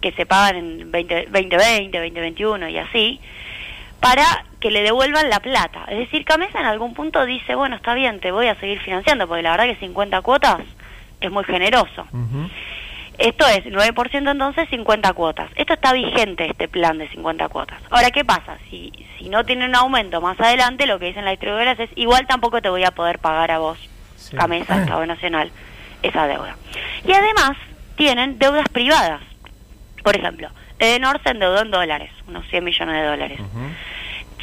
que 0.00 0.12
se 0.12 0.26
pagan 0.26 0.56
en 0.56 0.78
2020, 0.90 1.98
2021 1.98 2.68
y 2.68 2.78
así, 2.78 3.20
para 4.00 4.44
que 4.60 4.70
le 4.70 4.82
devuelvan 4.82 5.30
la 5.30 5.40
plata. 5.40 5.84
Es 5.88 5.98
decir, 5.98 6.24
Camesa 6.24 6.60
en 6.60 6.66
algún 6.66 6.94
punto 6.94 7.24
dice, 7.26 7.54
bueno, 7.54 7.76
está 7.76 7.94
bien, 7.94 8.20
te 8.20 8.30
voy 8.30 8.48
a 8.48 8.54
seguir 8.56 8.80
financiando, 8.80 9.26
porque 9.26 9.42
la 9.42 9.52
verdad 9.52 9.66
que 9.66 9.76
50 9.76 10.20
cuotas 10.22 10.60
es 11.20 11.30
muy 11.30 11.44
generoso. 11.44 12.06
Esto 13.18 13.46
es 13.46 13.64
9% 13.64 14.30
entonces 14.30 14.68
50 14.68 15.12
cuotas. 15.14 15.50
Esto 15.54 15.72
está 15.72 15.92
vigente, 15.92 16.46
este 16.50 16.68
plan 16.68 16.98
de 16.98 17.08
50 17.08 17.48
cuotas. 17.48 17.80
Ahora, 17.90 18.10
¿qué 18.10 18.24
pasa? 18.24 18.58
Si, 18.68 18.92
si 19.18 19.30
no 19.30 19.44
tiene 19.44 19.64
un 19.64 19.74
aumento 19.74 20.20
más 20.20 20.38
adelante, 20.38 20.86
lo 20.86 20.98
que 20.98 21.06
dicen 21.06 21.24
las 21.24 21.32
distribuidoras 21.32 21.80
es, 21.80 21.90
igual 21.96 22.26
tampoco 22.26 22.60
te 22.60 22.68
voy 22.68 22.84
a 22.84 22.90
poder 22.90 23.18
pagar 23.18 23.50
a 23.50 23.58
vos, 23.58 23.78
Camesa, 24.36 24.82
Estado 24.82 25.06
Nacional, 25.06 25.50
esa 26.02 26.26
deuda. 26.26 26.56
Y 27.06 27.12
además 27.12 27.56
tienen 27.96 28.38
deudas 28.38 28.68
privadas. 28.68 29.22
Por 30.06 30.14
ejemplo, 30.14 30.48
Edenor 30.78 31.20
se 31.24 31.30
endeudó 31.30 31.62
en 31.62 31.72
dólares, 31.72 32.12
unos 32.28 32.46
100 32.46 32.62
millones 32.62 32.94
de 32.94 33.08
dólares. 33.08 33.40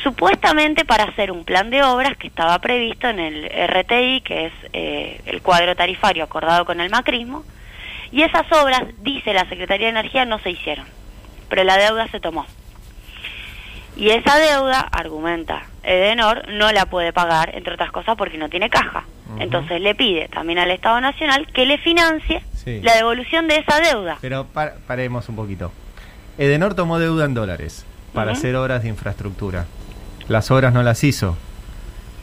Supuestamente 0.04 0.84
para 0.84 1.06
hacer 1.06 1.32
un 1.32 1.46
plan 1.46 1.70
de 1.70 1.82
obras 1.84 2.18
que 2.18 2.28
estaba 2.28 2.60
previsto 2.60 3.08
en 3.08 3.22
el 3.22 3.46
RTI, 3.46 4.20
que 4.26 4.48
es 4.48 4.54
eh, 4.74 5.22
el 5.26 5.42
cuadro 5.42 5.74
tarifario 5.74 6.26
acordado 6.26 6.66
con 6.66 6.82
el 6.82 6.90
macrismo, 6.90 7.46
y 8.12 8.24
esas 8.24 8.46
obras, 8.52 8.84
dice 9.04 9.34
la 9.34 9.48
Secretaría 9.48 9.86
de 9.86 9.92
Energía, 9.92 10.26
no 10.26 10.38
se 10.40 10.52
hicieron, 10.52 10.86
pero 11.48 11.64
la 11.64 11.78
deuda 11.78 12.10
se 12.10 12.20
tomó. 12.20 12.46
Y 13.96 14.10
esa 14.10 14.38
deuda, 14.40 14.82
argumenta 14.82 15.68
Edenor, 15.84 16.46
no 16.50 16.74
la 16.74 16.88
puede 16.88 17.14
pagar, 17.14 17.56
entre 17.56 17.76
otras 17.76 17.94
cosas, 17.94 18.18
porque 18.18 18.38
no 18.38 18.50
tiene 18.50 18.70
caja. 18.70 19.06
Entonces 19.40 19.80
le 19.80 19.96
pide 19.96 20.28
también 20.28 20.60
al 20.60 20.72
Estado 20.72 21.00
Nacional 21.00 21.48
que 21.48 21.66
le 21.66 21.78
financie 21.78 22.44
la 22.66 22.96
devolución 22.96 23.48
de 23.48 23.58
esa 23.58 23.80
deuda. 23.80 24.18
Pero 24.22 24.48
paremos 24.88 25.28
un 25.30 25.36
poquito. 25.36 25.72
Edenor 26.38 26.74
tomó 26.74 27.00
deuda 27.00 27.26
en 27.26 27.34
dólares 27.34 27.86
para 28.14 28.32
hacer 28.32 28.56
obras 28.56 28.84
de 28.84 28.90
infraestructura. 28.90 29.66
Las 30.28 30.52
obras 30.52 30.74
no 30.74 30.84
las 30.84 31.04
hizo. 31.04 31.38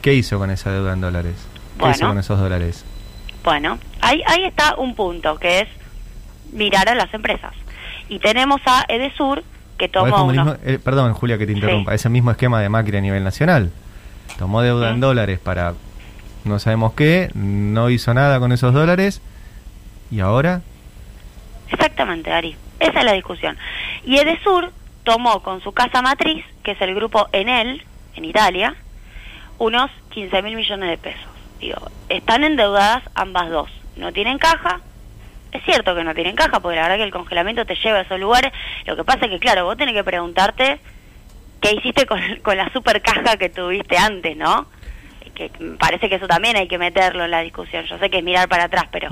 ¿Qué 0.01 0.13
hizo 0.13 0.39
con 0.39 0.49
esa 0.49 0.71
deuda 0.71 0.93
en 0.93 1.01
dólares? 1.01 1.35
¿Qué 1.79 1.89
hizo 1.89 2.07
con 2.07 2.17
esos 2.17 2.39
dólares? 2.39 2.85
Bueno, 3.43 3.79
ahí, 4.01 4.21
ahí 4.27 4.43
está 4.45 4.75
un 4.75 4.95
punto, 4.95 5.37
que 5.37 5.61
es 5.61 5.67
mirar 6.51 6.89
a 6.89 6.95
las 6.95 7.13
empresas. 7.13 7.53
Y 8.09 8.19
tenemos 8.19 8.61
a 8.65 8.85
Edesur 8.87 9.43
que 9.77 9.87
tomó... 9.87 10.31
Eh, 10.63 10.79
perdón, 10.83 11.13
Julia, 11.13 11.37
que 11.37 11.45
te 11.45 11.53
interrumpa. 11.53 11.93
Ese 11.93 12.09
mismo 12.09 12.31
esquema 12.31 12.61
de 12.61 12.69
Macri 12.69 12.97
a 12.97 13.01
nivel 13.01 13.23
nacional. 13.23 13.71
Tomó 14.37 14.61
deuda 14.61 14.91
en 14.91 14.99
dólares 14.99 15.39
para 15.39 15.73
no 16.43 16.59
sabemos 16.59 16.93
qué, 16.93 17.29
no 17.35 17.89
hizo 17.89 18.13
nada 18.13 18.39
con 18.39 18.51
esos 18.51 18.73
dólares. 18.73 19.21
¿Y 20.11 20.19
ahora? 20.19 20.61
Exactamente, 21.71 22.31
Ari. 22.31 22.55
Esa 22.79 22.99
es 22.99 23.05
la 23.05 23.13
discusión. 23.13 23.57
Y 24.03 24.17
Edesur 24.17 24.71
tomó 25.03 25.41
con 25.41 25.61
su 25.61 25.71
casa 25.71 26.01
matriz, 26.01 26.45
que 26.63 26.71
es 26.71 26.81
el 26.81 26.93
grupo 26.93 27.27
Enel, 27.31 27.83
en 28.15 28.25
Italia, 28.25 28.75
unos 29.57 29.89
15 30.09 30.41
mil 30.41 30.55
millones 30.55 30.89
de 30.89 30.97
pesos. 30.97 31.31
Digo, 31.59 31.89
están 32.09 32.43
endeudadas 32.43 33.03
ambas 33.15 33.49
dos. 33.49 33.69
No 33.95 34.11
tienen 34.11 34.37
caja, 34.37 34.81
es 35.51 35.63
cierto 35.63 35.95
que 35.95 36.03
no 36.03 36.13
tienen 36.13 36.35
caja, 36.35 36.59
porque 36.59 36.77
la 36.77 36.83
verdad 36.83 36.97
que 36.97 37.03
el 37.03 37.11
congelamiento 37.11 37.65
te 37.65 37.75
lleva 37.75 37.99
a 37.99 38.01
esos 38.01 38.19
lugares. 38.19 38.51
Lo 38.85 38.95
que 38.95 39.03
pasa 39.03 39.25
es 39.25 39.31
que, 39.31 39.39
claro, 39.39 39.65
vos 39.65 39.77
tenés 39.77 39.93
que 39.93 40.03
preguntarte 40.03 40.79
qué 41.59 41.73
hiciste 41.73 42.05
con, 42.05 42.57
la 42.57 42.71
super 42.71 43.01
caja 43.01 43.37
que 43.37 43.49
tuviste 43.49 43.97
antes, 43.97 44.35
¿no? 44.37 44.67
Que 45.49 45.75
parece 45.79 46.07
que 46.07 46.15
eso 46.15 46.27
también 46.27 46.55
hay 46.55 46.67
que 46.67 46.77
meterlo 46.77 47.25
en 47.25 47.31
la 47.31 47.41
discusión. 47.41 47.85
Yo 47.85 47.97
sé 47.97 48.09
que 48.09 48.19
es 48.19 48.23
mirar 48.23 48.47
para 48.47 48.65
atrás, 48.65 48.85
pero 48.91 49.09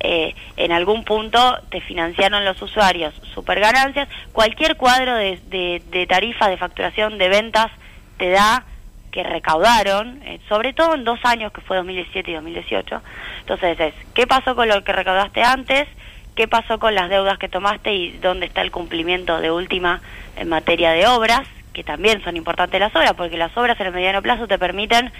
eh, 0.00 0.34
en 0.56 0.72
algún 0.72 1.04
punto 1.04 1.58
te 1.70 1.80
financiaron 1.80 2.44
los 2.44 2.60
usuarios 2.60 3.14
super 3.34 3.58
ganancias. 3.58 4.08
Cualquier 4.32 4.76
cuadro 4.76 5.14
de, 5.14 5.38
de, 5.48 5.82
de 5.90 6.06
tarifa, 6.06 6.48
de 6.48 6.58
facturación, 6.58 7.16
de 7.16 7.28
ventas, 7.28 7.70
te 8.18 8.30
da 8.30 8.64
que 9.12 9.22
recaudaron, 9.22 10.20
eh, 10.24 10.40
sobre 10.48 10.72
todo 10.72 10.94
en 10.94 11.04
dos 11.04 11.20
años 11.24 11.52
que 11.52 11.60
fue 11.60 11.76
2017 11.76 12.30
y 12.30 12.34
2018. 12.34 13.02
Entonces 13.40 13.80
es, 13.80 13.94
¿qué 14.14 14.26
pasó 14.26 14.56
con 14.56 14.68
lo 14.68 14.82
que 14.84 14.92
recaudaste 14.92 15.42
antes? 15.42 15.86
¿Qué 16.34 16.48
pasó 16.48 16.78
con 16.78 16.94
las 16.94 17.10
deudas 17.10 17.38
que 17.38 17.48
tomaste 17.48 17.92
y 17.92 18.10
dónde 18.18 18.46
está 18.46 18.62
el 18.62 18.70
cumplimiento 18.70 19.40
de 19.40 19.50
última 19.50 20.00
en 20.36 20.48
materia 20.48 20.92
de 20.92 21.06
obras? 21.06 21.46
Que 21.74 21.84
también 21.84 22.22
son 22.24 22.36
importantes 22.36 22.80
las 22.80 22.94
obras, 22.94 23.12
porque 23.14 23.36
las 23.36 23.56
obras 23.56 23.78
en 23.80 23.86
el 23.86 23.92
mediano 23.92 24.22
plazo 24.22 24.46
te 24.46 24.58
permiten 24.58 25.12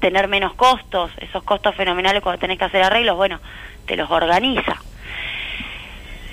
tener 0.00 0.28
menos 0.28 0.54
costos, 0.54 1.10
esos 1.18 1.42
costos 1.44 1.74
fenomenales 1.76 2.22
cuando 2.22 2.40
tenés 2.40 2.58
que 2.58 2.64
hacer 2.64 2.82
arreglos, 2.82 3.16
bueno, 3.16 3.38
te 3.86 3.96
los 3.96 4.10
organiza. 4.10 4.76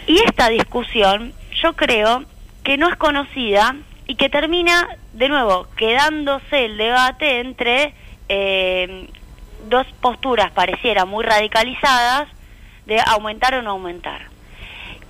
Y 0.08 0.20
esta 0.20 0.50
discusión 0.50 1.34
yo 1.62 1.74
creo 1.74 2.24
que 2.64 2.78
no 2.78 2.88
es 2.90 2.96
conocida 2.96 3.76
y 4.08 4.16
que 4.16 4.30
termina, 4.30 4.88
de 5.14 5.30
nuevo, 5.30 5.68
quedándose 5.76 6.66
el 6.66 6.78
debate 6.78 7.42
entre 7.42 7.94
eh, 8.30 9.10
dos 9.68 9.86
posturas, 10.00 10.52
pareciera 10.52 11.06
muy 11.06 11.26
radicalizadas, 11.26 12.30
de 12.86 13.02
aumentar 13.06 13.54
o 13.56 13.62
no 13.62 13.72
aumentar. 13.72 14.22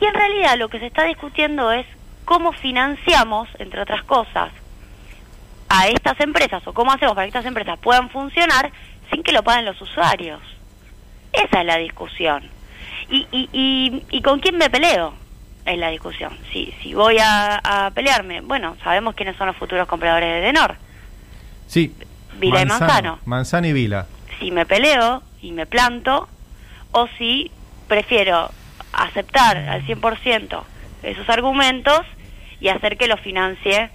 Y 0.02 0.06
en 0.06 0.14
realidad 0.14 0.58
lo 0.58 0.70
que 0.70 0.80
se 0.80 0.88
está 0.88 1.04
discutiendo 1.04 1.72
es 1.72 1.86
cómo 2.26 2.52
financiamos, 2.52 3.48
entre 3.60 3.82
otras 3.82 4.04
cosas, 4.04 4.52
a 5.69 5.88
estas 5.88 6.19
empresas 6.19 6.65
o 6.65 6.74
cómo 6.74 6.91
hacemos 6.91 7.15
para 7.15 7.25
que 7.25 7.29
estas 7.29 7.45
empresas 7.45 7.77
puedan 7.79 8.09
funcionar 8.09 8.71
sin 9.12 9.24
que 9.24 9.31
lo 9.31 9.43
paguen 9.43 9.65
los 9.65 9.81
usuarios. 9.81 10.41
Esa 11.33 11.62
es 11.62 11.65
la 11.65 11.77
discusión. 11.77 12.43
¿Y, 13.09 13.27
y, 13.31 13.50
y, 13.53 14.03
y 14.09 14.21
con 14.21 14.39
quién 14.39 14.57
me 14.57 14.69
peleo? 14.69 15.13
es 15.67 15.77
la 15.77 15.89
discusión. 15.89 16.31
Si, 16.51 16.74
si 16.81 16.93
voy 16.93 17.17
a, 17.21 17.91
pelearme, 17.93 18.41
bueno, 18.41 18.77
sabemos 18.83 19.15
quiénes 19.15 19.36
son 19.36 19.47
los 19.47 19.55
futuros 19.55 19.88
compradores 19.88 20.29
de 20.29 20.41
Denor. 20.41 20.75
Sí. 21.67 21.93
Vila 22.39 22.62
y 22.62 22.65
Manzano. 22.65 23.19
Manzano 23.25 23.67
y 23.67 23.74
Vila. 23.74 24.07
Si 24.39 24.51
me 24.51 24.65
peleo 24.65 25.21
y 25.41 25.51
me 25.51 25.65
planto, 25.65 26.29
o 26.91 27.07
si 27.17 27.51
prefiero 27.88 28.50
aceptar 28.93 29.57
al 29.57 29.86
100% 29.86 30.63
esos 31.03 31.29
argumentos 31.29 32.01
y 32.59 32.69
hacer 32.69 32.97
que 32.97 33.07
lo 33.07 33.17
financie 33.17 33.89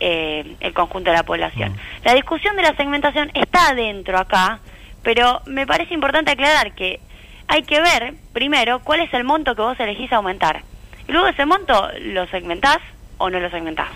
eh, 0.00 0.56
el 0.60 0.72
conjunto 0.74 1.10
de 1.10 1.16
la 1.16 1.22
población. 1.22 1.72
Mm. 1.72 1.76
La 2.04 2.14
discusión 2.14 2.56
de 2.56 2.62
la 2.62 2.76
segmentación 2.76 3.30
está 3.34 3.70
adentro 3.70 4.18
acá, 4.18 4.60
pero 5.02 5.40
me 5.46 5.66
parece 5.66 5.94
importante 5.94 6.32
aclarar 6.32 6.72
que 6.72 7.00
hay 7.46 7.62
que 7.62 7.80
ver 7.80 8.14
primero 8.32 8.80
cuál 8.80 9.00
es 9.00 9.12
el 9.14 9.24
monto 9.24 9.54
que 9.54 9.62
vos 9.62 9.80
elegís 9.80 10.12
aumentar. 10.12 10.62
Y 11.06 11.12
luego 11.12 11.28
ese 11.28 11.46
monto 11.46 11.88
lo 12.00 12.26
segmentás 12.26 12.78
o 13.16 13.30
no 13.30 13.40
lo 13.40 13.50
segmentás. 13.50 13.88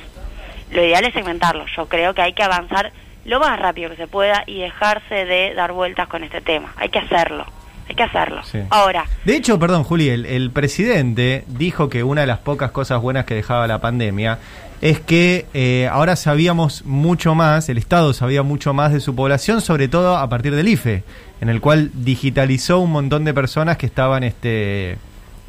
Lo 0.71 0.83
ideal 0.83 1.05
es 1.05 1.13
segmentarlo. 1.13 1.67
Yo 1.77 1.87
creo 1.89 2.15
que 2.15 2.23
hay 2.23 2.33
que 2.33 2.43
avanzar 2.43 2.93
lo 3.25 3.39
más 3.41 3.59
rápido 3.61 3.91
que 3.91 3.97
se 3.97 4.09
pueda 4.09 4.43
y 4.47 4.61
dejarse 4.61 5.27
de 5.27 5.55
dar 5.55 5.73
vueltas 5.73 6.09
con 6.09 6.25
este 6.25 6.41
tema. 6.41 6.73
Hay 6.77 6.89
que 6.89 6.99
hacerlo. 6.99 7.47
Hay 7.93 7.97
que 7.97 8.05
hacerlo. 8.05 8.41
Ahora. 8.71 9.05
De 9.27 9.37
hecho, 9.37 9.59
perdón, 9.59 9.85
Juli, 9.85 10.09
el, 10.09 10.51
presidente 10.51 11.45
dijo 11.47 11.91
que 11.91 12.03
una 12.03 12.23
de 12.23 12.27
las 12.27 12.39
pocas 12.39 12.71
cosas 12.71 13.03
buenas 13.03 13.27
que 13.27 13.35
dejaba 13.35 13.67
la 13.67 13.83
pandemia 13.83 14.39
es 14.81 14.99
que 14.99 15.45
eh, 15.53 15.91
ahora 15.93 16.17
sabíamos 16.17 16.87
mucho 16.87 17.35
más, 17.35 17.69
el 17.69 17.77
Estado 17.77 18.15
sabía 18.15 18.43
mucho 18.43 18.73
más 18.73 18.95
de 18.95 19.01
su 19.01 19.15
población, 19.15 19.61
sobre 19.61 19.89
todo 19.89 20.17
a 20.17 20.27
partir 20.31 20.55
del 20.57 20.69
IFE, 20.69 21.05
en 21.43 21.51
el 21.51 21.61
cual 21.61 21.91
digitalizó 21.93 22.79
un 22.79 22.93
montón 22.93 23.25
de 23.25 23.35
personas 23.35 23.77
que 23.77 23.85
estaban 23.85 24.25
este, 24.25 24.97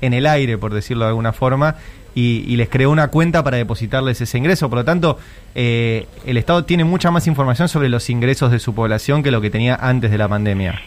en 0.02 0.14
el 0.14 0.26
aire, 0.26 0.58
por 0.58 0.74
decirlo 0.74 1.06
de 1.06 1.10
alguna 1.12 1.32
forma, 1.32 1.78
y, 2.14 2.56
les 2.58 2.68
creó 2.68 2.92
una 2.92 3.08
cuenta 3.08 3.42
para 3.42 3.56
depositarles 3.56 4.20
ese 4.20 4.38
ingreso. 4.38 4.70
Por 4.70 4.80
lo 4.80 4.86
tanto, 4.86 5.18
eh, 5.56 6.08
el 6.26 6.38
Estado 6.38 6.66
tiene 6.66 6.84
mucha 6.84 7.10
más 7.10 7.26
información 7.26 7.70
sobre 7.70 7.88
los 7.88 8.10
ingresos 8.10 8.52
de 8.52 8.60
su 8.60 8.76
población 8.76 9.24
que 9.24 9.32
lo 9.32 9.40
que 9.40 9.50
tenía 9.50 9.76
antes 9.76 10.12
de 10.12 10.18
la 10.18 10.28
pandemia. 10.28 10.82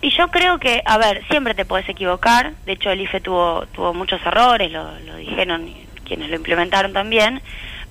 Y, 0.00 0.10
yo 0.10 0.28
creo 0.28 0.58
que, 0.58 0.82
a 0.84 0.98
ver, 0.98 1.26
siempre 1.28 1.54
te 1.54 1.64
puedes 1.64 1.88
equivocar. 1.88 2.52
De 2.66 2.72
hecho, 2.72 2.90
el 2.90 3.00
IFE 3.00 3.20
tuvo, 3.20 3.66
tuvo 3.72 3.94
muchos 3.94 4.20
errores, 4.24 4.70
lo, 4.70 4.98
lo 5.00 5.16
dijeron 5.16 5.72
quienes 6.04 6.30
lo 6.30 6.36
implementaron 6.36 6.92
también. 6.92 7.40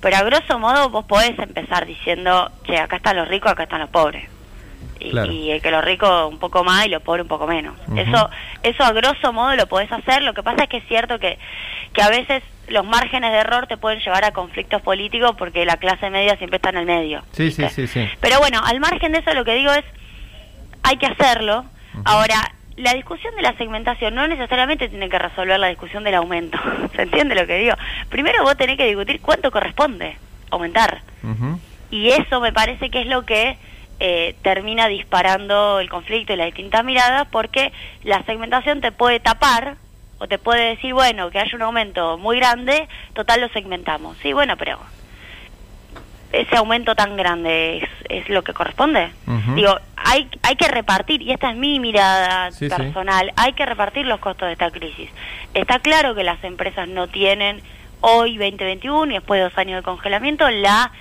Pero 0.00 0.16
a 0.16 0.22
grosso 0.22 0.58
modo 0.58 0.90
vos 0.90 1.04
podés 1.06 1.38
empezar 1.38 1.86
diciendo, 1.86 2.50
che, 2.64 2.78
acá 2.78 2.96
están 2.96 3.16
los 3.16 3.28
ricos, 3.28 3.50
acá 3.50 3.64
están 3.64 3.80
los 3.80 3.90
pobres 3.90 4.28
y, 5.00 5.50
el 5.50 5.62
que 5.62 5.70
lo 5.70 5.80
rico 5.80 6.26
un 6.28 6.38
poco 6.38 6.64
más 6.64 6.86
y 6.86 6.88
lo 6.88 7.00
pobre 7.00 7.22
un 7.22 7.28
poco 7.28 7.46
menos. 7.46 7.74
Eso 7.96 8.30
eso 8.62 8.84
a 8.84 8.92
grosso 8.92 9.32
modo 9.32 9.54
lo 9.56 9.66
podés 9.66 9.90
hacer, 9.92 10.22
lo 10.22 10.34
que 10.34 10.42
pasa 10.42 10.64
es 10.64 10.68
que 10.68 10.78
es 10.78 10.88
cierto 10.88 11.18
que, 11.18 11.38
que 11.92 12.02
a 12.02 12.08
veces 12.08 12.42
los 12.68 12.84
márgenes 12.84 13.32
de 13.32 13.38
error 13.38 13.66
te 13.66 13.76
pueden 13.76 14.00
llevar 14.00 14.24
a 14.24 14.32
conflictos 14.32 14.82
políticos 14.82 15.34
porque 15.38 15.64
la 15.64 15.76
clase 15.76 16.10
media 16.10 16.36
siempre 16.36 16.56
está 16.56 16.70
en 16.70 16.78
el 16.78 16.86
medio. 16.86 17.22
Sí, 17.32 17.50
sí, 17.50 17.68
sí, 17.70 17.86
sí. 17.86 18.08
Pero 18.20 18.38
bueno, 18.40 18.60
al 18.64 18.80
margen 18.80 19.12
de 19.12 19.18
eso 19.18 19.32
lo 19.34 19.44
que 19.44 19.54
digo 19.54 19.72
es, 19.72 19.84
hay 20.82 20.96
que 20.96 21.06
hacerlo, 21.06 21.64
Ahora, 22.04 22.52
la 22.76 22.94
discusión 22.94 23.34
de 23.34 23.42
la 23.42 23.56
segmentación 23.56 24.14
no 24.14 24.26
necesariamente 24.28 24.88
tiene 24.88 25.08
que 25.08 25.18
resolver 25.18 25.58
la 25.58 25.68
discusión 25.68 26.04
del 26.04 26.14
aumento. 26.14 26.58
¿Se 26.96 27.02
entiende 27.02 27.34
lo 27.34 27.46
que 27.46 27.58
digo? 27.58 27.74
Primero 28.08 28.42
vos 28.44 28.56
tenés 28.56 28.76
que 28.76 28.86
discutir 28.86 29.20
cuánto 29.20 29.50
corresponde 29.50 30.16
aumentar. 30.50 31.02
Y 31.90 32.08
eso 32.10 32.40
me 32.40 32.52
parece 32.52 32.90
que 32.90 33.02
es 33.02 33.06
lo 33.06 33.24
que 33.24 33.56
eh, 34.00 34.36
termina 34.42 34.88
disparando 34.88 35.80
el 35.80 35.90
conflicto 35.90 36.32
y 36.32 36.36
las 36.36 36.46
distintas 36.46 36.84
miradas, 36.84 37.26
porque 37.30 37.72
la 38.04 38.22
segmentación 38.24 38.80
te 38.80 38.92
puede 38.92 39.20
tapar 39.20 39.76
o 40.18 40.26
te 40.26 40.38
puede 40.38 40.70
decir, 40.70 40.94
bueno, 40.94 41.30
que 41.30 41.38
haya 41.38 41.56
un 41.56 41.62
aumento 41.62 42.18
muy 42.18 42.38
grande, 42.38 42.88
total 43.14 43.40
lo 43.40 43.48
segmentamos. 43.48 44.16
Sí, 44.22 44.32
bueno, 44.32 44.56
pero 44.56 44.78
ese 46.32 46.56
aumento 46.56 46.94
tan 46.94 47.16
grande 47.16 47.78
es, 47.78 47.88
es 48.08 48.28
lo 48.28 48.42
que 48.44 48.52
corresponde. 48.52 49.10
Digo, 49.54 49.74
hay, 49.96 50.28
hay 50.42 50.56
que 50.56 50.68
repartir, 50.68 51.22
y 51.22 51.32
esta 51.32 51.50
es 51.50 51.56
mi 51.56 51.80
mirada 51.80 52.50
Sí, 52.52 52.68
sí. 52.68 52.76
personal, 52.76 53.32
hay 53.36 53.52
que 53.54 53.64
repartir 53.66 54.06
los 54.06 54.20
costos 54.20 54.46
de 54.46 54.52
esta 54.52 54.70
crisis. 54.70 55.10
Está 55.54 55.78
claro 55.78 56.14
que 56.14 56.24
las 56.24 56.42
empresas 56.44 56.88
no 56.88 57.06
tienen 57.08 57.62
hoy, 58.00 58.36
2021, 58.36 59.10
y 59.10 59.14
después 59.14 59.38
de 59.38 59.44
dos 59.44 59.58
años 59.58 59.76
de 59.78 59.82
congelamiento, 59.82 60.48
la 60.50 60.92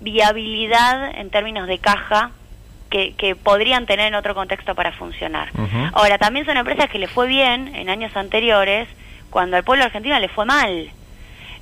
viabilidad 0.00 1.10
en 1.18 1.30
términos 1.30 1.66
de 1.66 1.78
caja 1.78 2.30
que, 2.90 3.14
que 3.14 3.34
podrían 3.34 3.86
tener 3.86 4.06
en 4.06 4.14
otro 4.14 4.34
contexto 4.34 4.74
para 4.74 4.92
funcionar. 4.92 5.48
Ahora, 5.92 6.18
también 6.18 6.46
son 6.46 6.56
empresas 6.56 6.88
que 6.88 6.98
le 6.98 7.08
fue 7.08 7.26
bien 7.26 7.74
en 7.74 7.88
años 7.90 8.16
anteriores, 8.16 8.88
cuando 9.30 9.56
al 9.56 9.64
pueblo 9.64 9.84
argentino 9.84 10.18
le 10.20 10.28
fue 10.28 10.44
mal. 10.44 10.90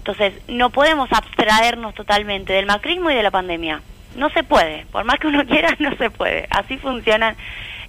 Entonces, 0.07 0.35
no 0.49 0.69
podemos 0.69 1.11
abstraernos 1.11 1.95
totalmente 1.95 2.53
del 2.53 2.67
macrismo 2.67 3.11
y 3.11 3.15
de 3.15 3.23
la 3.23 3.31
pandemia. 3.31 3.81
No 4.17 4.29
se 4.29 4.45
puede. 4.45 4.85
Por 4.93 5.05
más 5.05 5.19
que 5.19 5.29
uno 5.29 5.47
quiera, 5.47 5.75
no 5.79 5.97
se 5.97 6.11
puede. 6.11 6.47
Así 6.51 6.77
funciona 6.77 7.35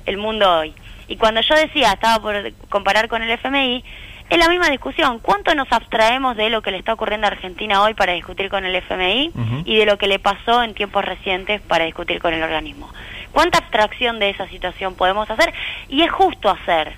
el 0.06 0.16
mundo 0.16 0.50
hoy. 0.50 0.74
Y 1.10 1.18
cuando 1.18 1.42
yo 1.42 1.56
decía, 1.56 1.92
estaba 1.92 2.22
por 2.22 2.54
comparar 2.70 3.10
con 3.10 3.22
el 3.22 3.30
FMI, 3.32 3.84
es 4.30 4.38
la 4.38 4.48
misma 4.48 4.70
discusión. 4.70 5.20
¿Cuánto 5.20 5.54
nos 5.56 5.70
abstraemos 5.74 6.38
de 6.38 6.50
lo 6.50 6.62
que 6.62 6.72
le 6.72 6.78
está 6.78 6.94
ocurriendo 6.94 7.28
a 7.28 7.32
Argentina 7.32 7.84
hoy 7.84 7.96
para 7.96 8.14
discutir 8.14 8.50
con 8.50 8.64
el 8.64 8.74
FMI 8.76 9.34
y 9.66 9.76
de 9.76 9.86
lo 9.86 9.98
que 9.98 10.08
le 10.08 10.18
pasó 10.18 10.64
en 10.64 10.74
tiempos 10.74 11.04
recientes 11.04 11.60
para 11.62 11.84
discutir 11.84 12.22
con 12.22 12.34
el 12.34 12.42
organismo? 12.42 12.90
¿Cuánta 13.34 13.58
abstracción 13.58 14.20
de 14.20 14.30
esa 14.30 14.48
situación 14.48 14.96
podemos 14.96 15.30
hacer? 15.30 15.54
Y 15.90 16.04
es 16.04 16.12
justo 16.12 16.50
hacer. 16.50 16.94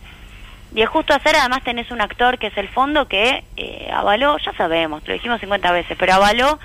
Y 0.75 0.81
es 0.81 0.89
justo 0.89 1.13
hacer, 1.13 1.35
además 1.35 1.63
tenés 1.63 1.91
un 1.91 2.01
actor 2.01 2.37
que 2.37 2.47
es 2.47 2.57
el 2.57 2.67
fondo 2.67 3.07
que 3.07 3.43
eh, 3.55 3.89
avaló, 3.91 4.37
ya 4.37 4.53
sabemos, 4.53 5.01
lo 5.07 5.13
dijimos 5.13 5.39
50 5.39 5.71
veces, 5.71 5.97
pero 5.97 6.13
avaló 6.13 6.59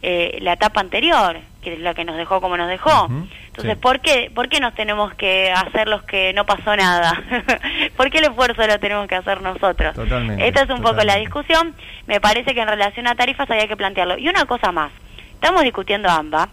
eh, 0.00 0.38
la 0.42 0.52
etapa 0.52 0.80
anterior, 0.80 1.38
que 1.60 1.74
es 1.74 1.80
la 1.80 1.92
que 1.92 2.04
nos 2.04 2.16
dejó 2.16 2.40
como 2.40 2.56
nos 2.56 2.68
dejó. 2.68 3.08
Entonces, 3.48 3.74
sí. 3.74 3.80
¿por, 3.80 3.98
qué, 4.00 4.30
¿por 4.32 4.48
qué 4.48 4.60
nos 4.60 4.74
tenemos 4.74 5.12
que 5.14 5.50
hacer 5.50 5.88
los 5.88 6.04
que 6.04 6.32
no 6.34 6.46
pasó 6.46 6.76
nada? 6.76 7.20
¿Por 7.96 8.08
qué 8.08 8.18
el 8.18 8.24
esfuerzo 8.24 8.64
lo 8.64 8.78
tenemos 8.78 9.08
que 9.08 9.16
hacer 9.16 9.42
nosotros? 9.42 9.96
Totalmente, 9.96 10.46
Esta 10.46 10.62
es 10.62 10.70
un 10.70 10.82
poco 10.82 11.02
la 11.02 11.16
discusión. 11.16 11.74
Me 12.06 12.20
parece 12.20 12.54
que 12.54 12.60
en 12.60 12.68
relación 12.68 13.08
a 13.08 13.16
tarifas 13.16 13.50
había 13.50 13.66
que 13.66 13.76
plantearlo. 13.76 14.16
Y 14.18 14.28
una 14.28 14.44
cosa 14.44 14.70
más, 14.70 14.92
estamos 15.34 15.62
discutiendo 15.64 16.08
AMBA 16.08 16.48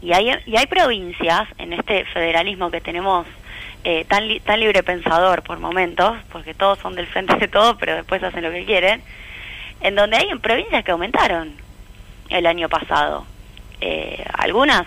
y 0.00 0.12
hay, 0.12 0.30
y 0.46 0.56
hay 0.56 0.66
provincias 0.66 1.48
en 1.58 1.72
este 1.72 2.04
federalismo 2.04 2.70
que 2.70 2.80
tenemos 2.80 3.26
eh, 3.84 4.04
tan, 4.06 4.26
li- 4.28 4.40
tan 4.40 4.60
libre 4.60 4.82
pensador 4.82 5.42
por 5.42 5.58
momentos, 5.58 6.16
porque 6.32 6.54
todos 6.54 6.78
son 6.78 6.94
del 6.94 7.06
frente 7.06 7.36
de 7.36 7.48
todo, 7.48 7.76
pero 7.78 7.94
después 7.94 8.22
hacen 8.22 8.42
lo 8.42 8.50
que 8.50 8.64
quieren, 8.64 9.02
en 9.80 9.94
donde 9.94 10.16
hay 10.16 10.34
provincias 10.38 10.82
que 10.84 10.90
aumentaron 10.92 11.52
el 12.30 12.46
año 12.46 12.68
pasado. 12.68 13.26
Eh, 13.80 14.24
algunas 14.32 14.86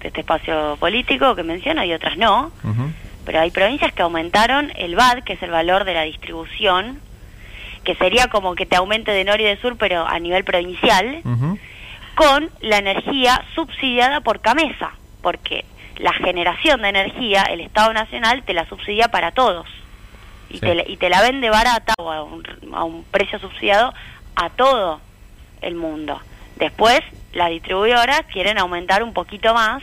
de 0.00 0.08
este 0.08 0.20
espacio 0.20 0.76
político 0.78 1.34
que 1.34 1.42
menciono 1.42 1.82
y 1.84 1.92
otras 1.92 2.16
no, 2.16 2.52
pero 3.24 3.40
hay 3.40 3.50
provincias 3.50 3.92
que 3.92 4.02
aumentaron 4.02 4.72
el 4.76 4.94
VAD, 4.94 5.24
que 5.24 5.32
es 5.34 5.42
el 5.42 5.50
valor 5.50 5.84
de 5.84 5.94
la 5.94 6.02
distribución, 6.02 7.00
que 7.84 7.94
sería 7.96 8.28
como 8.28 8.54
que 8.54 8.64
te 8.66 8.76
aumente 8.76 9.10
de 9.10 9.24
norte 9.24 9.42
y 9.42 9.46
de 9.46 9.56
sur, 9.60 9.76
pero 9.76 10.06
a 10.06 10.18
nivel 10.20 10.44
provincial, 10.44 11.20
con 12.14 12.50
la 12.60 12.78
energía 12.78 13.42
subsidiada 13.54 14.20
por 14.20 14.40
Camesa, 14.40 14.92
porque 15.22 15.64
la 15.98 16.12
generación 16.12 16.82
de 16.82 16.88
energía, 16.88 17.42
el 17.44 17.60
Estado 17.60 17.92
Nacional 17.92 18.42
te 18.44 18.54
la 18.54 18.66
subsidia 18.68 19.08
para 19.08 19.32
todos. 19.32 19.66
Y, 20.50 20.54
Sí. 20.54 20.60
te, 20.60 20.74
la- 20.74 20.88
y 20.88 20.96
te 20.96 21.10
la 21.10 21.20
vende 21.22 21.50
barata 21.50 21.92
o 21.98 22.10
a 22.10 22.22
un, 22.22 22.42
a 22.72 22.84
un 22.84 23.04
precio 23.04 23.38
subsidiado 23.38 23.92
a 24.36 24.48
todo 24.50 25.00
el 25.60 25.74
mundo. 25.74 26.20
Después, 26.56 27.00
las 27.32 27.50
distribuidoras 27.50 28.22
quieren 28.32 28.58
aumentar 28.58 29.02
un 29.02 29.12
poquito 29.12 29.52
más. 29.54 29.82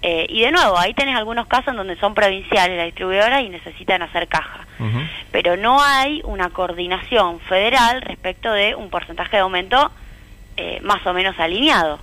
eh, 0.00 0.26
y 0.28 0.42
de 0.42 0.52
nuevo, 0.52 0.78
ahí 0.78 0.94
tenés 0.94 1.16
algunos 1.16 1.48
casos 1.48 1.68
en 1.70 1.76
donde 1.76 1.96
son 1.96 2.14
provinciales 2.14 2.76
las 2.76 2.86
distribuidoras 2.86 3.42
y 3.42 3.48
necesitan 3.48 4.00
hacer 4.02 4.28
caja. 4.28 4.64
Pero 5.32 5.56
no 5.56 5.82
hay 5.82 6.20
una 6.22 6.50
coordinación 6.50 7.40
federal 7.40 8.00
respecto 8.02 8.52
de 8.52 8.76
un 8.76 8.90
porcentaje 8.90 9.36
de 9.38 9.42
aumento 9.42 9.90
eh, 10.56 10.78
más 10.84 11.04
o 11.04 11.12
menos 11.12 11.36
alineado. 11.40 11.98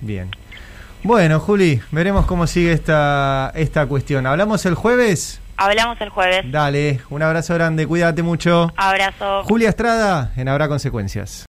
Bien. 0.00 0.30
Bueno, 1.06 1.38
Juli, 1.38 1.80
veremos 1.92 2.26
cómo 2.26 2.48
sigue 2.48 2.72
esta, 2.72 3.52
esta 3.54 3.86
cuestión. 3.86 4.26
¿Hablamos 4.26 4.66
el 4.66 4.74
jueves? 4.74 5.40
Hablamos 5.56 6.00
el 6.00 6.08
jueves. 6.08 6.44
Dale, 6.50 7.00
un 7.10 7.22
abrazo 7.22 7.54
grande, 7.54 7.86
cuídate 7.86 8.24
mucho. 8.24 8.72
Abrazo. 8.76 9.44
Julia 9.44 9.68
Estrada, 9.68 10.32
en 10.36 10.48
Habrá 10.48 10.66
Consecuencias. 10.66 11.46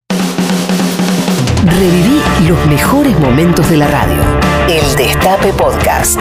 Reviví 1.64 2.22
los 2.46 2.64
mejores 2.66 3.18
momentos 3.18 3.68
de 3.68 3.76
la 3.78 3.88
radio. 3.88 4.22
El 4.68 4.94
Destape 4.94 5.52
Podcast. 5.54 6.20